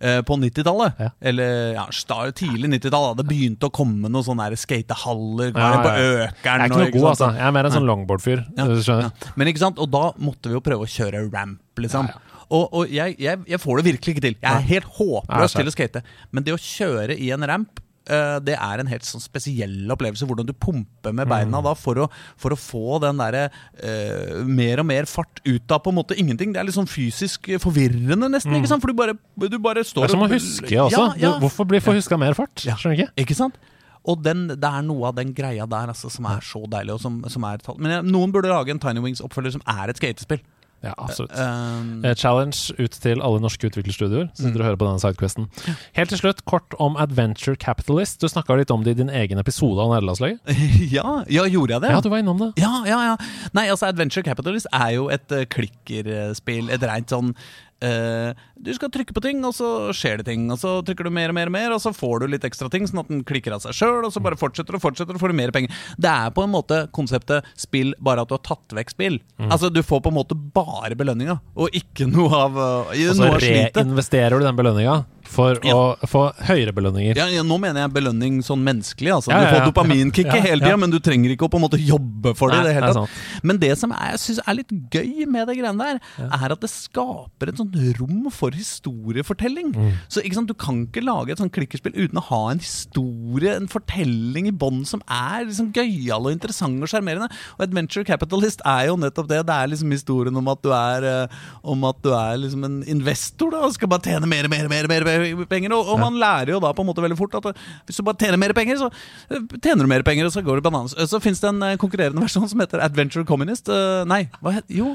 [0.01, 0.99] eh, på 90-tallet.
[0.99, 1.11] Ja.
[1.31, 3.13] Eller ja, sta- tidlig 90-tall.
[3.21, 6.09] Det begynte å komme noen sånne skatehaller Ja, på ja.
[6.27, 6.35] Økeren.
[6.43, 7.31] Jeg er ikke og- noe god, altså.
[7.39, 8.43] Jeg er mer en sånn longboard-fyr.
[8.59, 8.67] Ja,
[9.07, 9.11] ja.
[9.39, 12.11] Men ikke sant, og da måtte vi jo prøve å kjøre ramp, liksom.
[12.11, 12.29] Ja, ja.
[12.53, 14.35] Og, og jeg, jeg, jeg får det virkelig ikke til.
[14.43, 16.03] Jeg er helt håpløs til å skate.
[16.37, 20.27] Men det å kjøre i en ramp det er en helt sånn spesiell opplevelse.
[20.27, 21.65] Hvordan du pumper med beina Mm.
[21.69, 23.45] da for å, for å få den derre
[23.79, 26.53] uh, mer og mer fart ut av på en måte ingenting.
[26.53, 28.55] Det er litt sånn fysisk forvirrende, nesten.
[28.59, 28.83] ikke sant?
[28.83, 31.05] For du bare, du bare står Det er som å huske også.
[31.17, 31.35] Ja, ja.
[31.43, 32.65] Hvorfor blir for huska mer fart?
[32.67, 32.75] Ja.
[32.81, 33.13] Skjønner ikke?
[33.23, 33.61] Ikke sant?
[34.03, 36.97] Og den, det er noe av den greia der altså, som er så deilig.
[36.97, 40.43] Og som, som er, men noen burde lage en Tiny Wings-oppfølger som er et skatespill.
[40.83, 41.33] Ja, absolutt.
[41.39, 44.57] Um, Challenge ut til alle norske utviklerstudioer som Mm.
[44.59, 45.47] og hører på denne sidequesten.
[45.95, 48.21] Helt til slutt, kort om Adventure Capitalist.
[48.21, 50.41] Du snakka litt om det i din egen episode av Nederlandslaget.
[50.97, 51.91] ja, ja, gjorde jeg det?
[51.95, 52.51] Ja, du var innom det.
[52.59, 53.17] Ja, ja, ja.
[53.55, 56.71] Nei, altså Adventure Capitalist er jo et uh, klikkerspill.
[56.75, 57.35] Et rent sånn
[57.83, 60.47] eh, Du skal trykke på ting, og så skjer det ting.
[60.53, 62.71] Og så trykker du mer og mer, og mer Og så får du litt ekstra
[62.73, 64.01] ting, sånn at den klikker av seg sjøl.
[64.07, 65.83] Og så bare fortsetter og fortsetter, og får du mer penger.
[65.99, 69.21] Det er på en måte konseptet spill, bare at du har tatt vekk spill.
[69.49, 73.33] Altså Du får på en måte bare belønninga, og ikke noe av, uh, Og så
[73.43, 75.03] reinvesterer du den belønninga
[75.33, 75.75] for Ja.
[75.75, 77.17] å få høyere belønninger.
[77.17, 79.13] Ja, ja, Nå mener jeg belønning sånn menneskelig.
[79.17, 79.33] Altså.
[79.33, 80.81] Du får dopaminkicket hele tida, ja.
[80.81, 82.61] men du trenger ikke å på en måte jobbe for det.
[82.61, 83.11] Nei, det hele tatt.
[83.43, 86.71] Men det som jeg synes er litt gøy med det greiene der, er at det
[86.71, 89.73] skaper et sånt rom for historiefortelling.
[89.75, 89.93] Mm.
[90.13, 93.55] Så ikke sant, Du kan ikke lage et sånt klikkerspill uten å ha en historie,
[93.57, 97.31] en fortelling i bånn som er liksom gøyal og interessant og sjarmerende.
[97.57, 99.41] Og Adventure Capitalist er jo nettopp det.
[99.49, 102.83] Det er liksom historien om at du er, eh, om at du er liksom en
[102.85, 105.75] investor da, og skal bare tjene mer og mer, mer, mer, mer penger.
[105.77, 108.07] Og, og man lærer jo da på en måte veldig fort at eh, hvis du
[108.07, 108.91] bare tjener mer penger, så
[109.31, 110.97] eh, tjener du mer penger, og så går det bananas.
[111.11, 113.71] Så fins det en eh, konkurrerende versjon som heter Adventure Communist.
[113.73, 114.95] Eh, Nei, hva het Jo.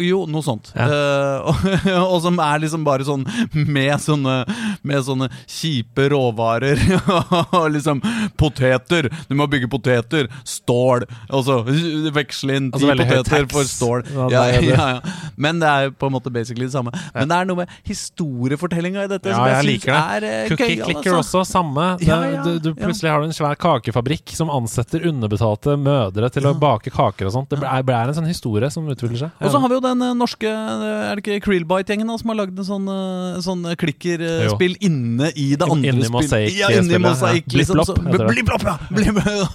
[0.00, 0.70] Jo, noe sånt.
[0.74, 0.86] Ja.
[0.88, 4.36] Uh, og, og som er liksom bare sånn med sånne,
[4.86, 6.80] med sånne kjipe råvarer.
[7.58, 8.00] og liksom
[8.40, 9.10] poteter.
[9.28, 10.30] Du må bygge poteter.
[10.48, 11.04] Stål.
[11.30, 11.58] Og så
[12.16, 14.06] veksle inn ti Altså poteter for stål.
[14.32, 14.88] Ja, Ja.
[15.36, 16.92] Men det er på en måte basically det samme.
[17.14, 20.00] Men det er noe med historiefortellinga i dette som jeg, jeg liker det.
[20.00, 20.86] er uh, Cookie gøyal.
[20.86, 21.42] Clicker Altså.
[21.42, 21.86] også, samme.
[22.00, 22.16] Det,
[22.46, 26.92] du, du, plutselig har du en svær kakefabrikk som ansetter underbetalte mødre til å bake
[26.94, 27.52] kaker og sånt.
[27.52, 29.44] Det er, det er en sånn historie som utvikler seg.
[29.44, 32.38] Og så har vi jo den eh, norske eh, Er det ikke Krillbite-gjengen som har
[32.40, 36.56] lagd en sånn, eh, sånn klikkerspill inne i det andre Inni spillet?
[36.56, 37.00] Ja, inni ja.
[37.02, 38.76] Liksom, heter ja!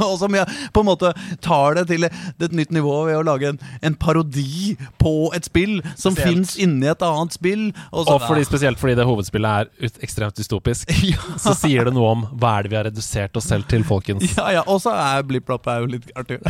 [0.09, 3.51] Og som jeg på en måte tar det til et nytt nivå ved å lage
[3.53, 7.68] en, en parodi på et spill som fins inni et annet spill.
[7.91, 11.88] Og, så, Og fordi, spesielt fordi det hovedspillet er ut, ekstremt dystopisk, ja, så sier
[11.88, 14.26] det noe om hva er det vi har redusert oss selv til, folkens.
[14.38, 16.41] ja, ja, og så er Blipp-blopp jo litt artig.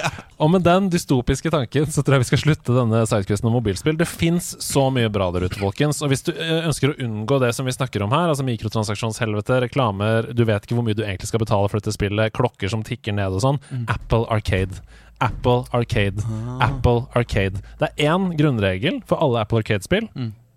[0.00, 0.08] Ja.
[0.40, 3.96] Og med den dystopiske tanken så tror jeg vi skal slutte denne sidequesten om mobilspill.
[3.98, 6.02] Det fins så mye bra der ute, folkens.
[6.04, 9.60] Og hvis du eh, ønsker å unngå det som vi snakker om her, altså mikrotransaksjonshelvete,
[9.66, 12.84] reklamer, du vet ikke hvor mye du egentlig skal betale for dette spillet, klokker som
[12.86, 14.82] tikker ned og sånn, Apple Arcade.
[15.20, 16.24] Apple Arcade.
[16.64, 17.60] Apple Arcade.
[17.80, 20.08] Det er én grunnregel for alle Apple Arcade-spill.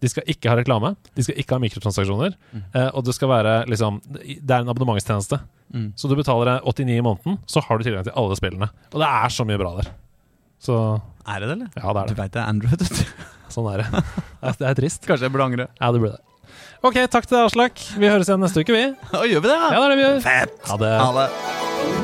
[0.04, 3.54] De skal ikke ha reklame, de skal ikke ha mikrotransaksjoner, eh, og det skal være
[3.72, 5.40] liksom Det er en abonnementstjeneste.
[5.96, 8.68] Så du betaler 89 i måneden, så har du tilgang til alle spillene.
[8.92, 9.88] Og det er så mye bra der.
[10.64, 10.78] Så
[11.28, 11.70] Er det det, eller?
[11.76, 12.16] ja, det er det.
[12.16, 12.84] Du veit det er Android.
[12.84, 13.26] vet du.
[13.54, 14.04] Sånn er det.
[14.60, 15.04] Det er- trist.
[15.08, 15.68] Kanskje jeg burde angre.
[15.80, 16.24] Ja, det burde det.
[16.84, 17.84] Ok, takk til deg, Aslak.
[18.00, 18.86] Vi høres igjen neste uke, vi.
[19.16, 19.60] Å, gjør vi det?
[19.60, 20.20] Ja, det er det vi gjør.
[20.26, 20.58] Fett!
[20.72, 20.96] Ha det.
[21.00, 22.03] Ha det.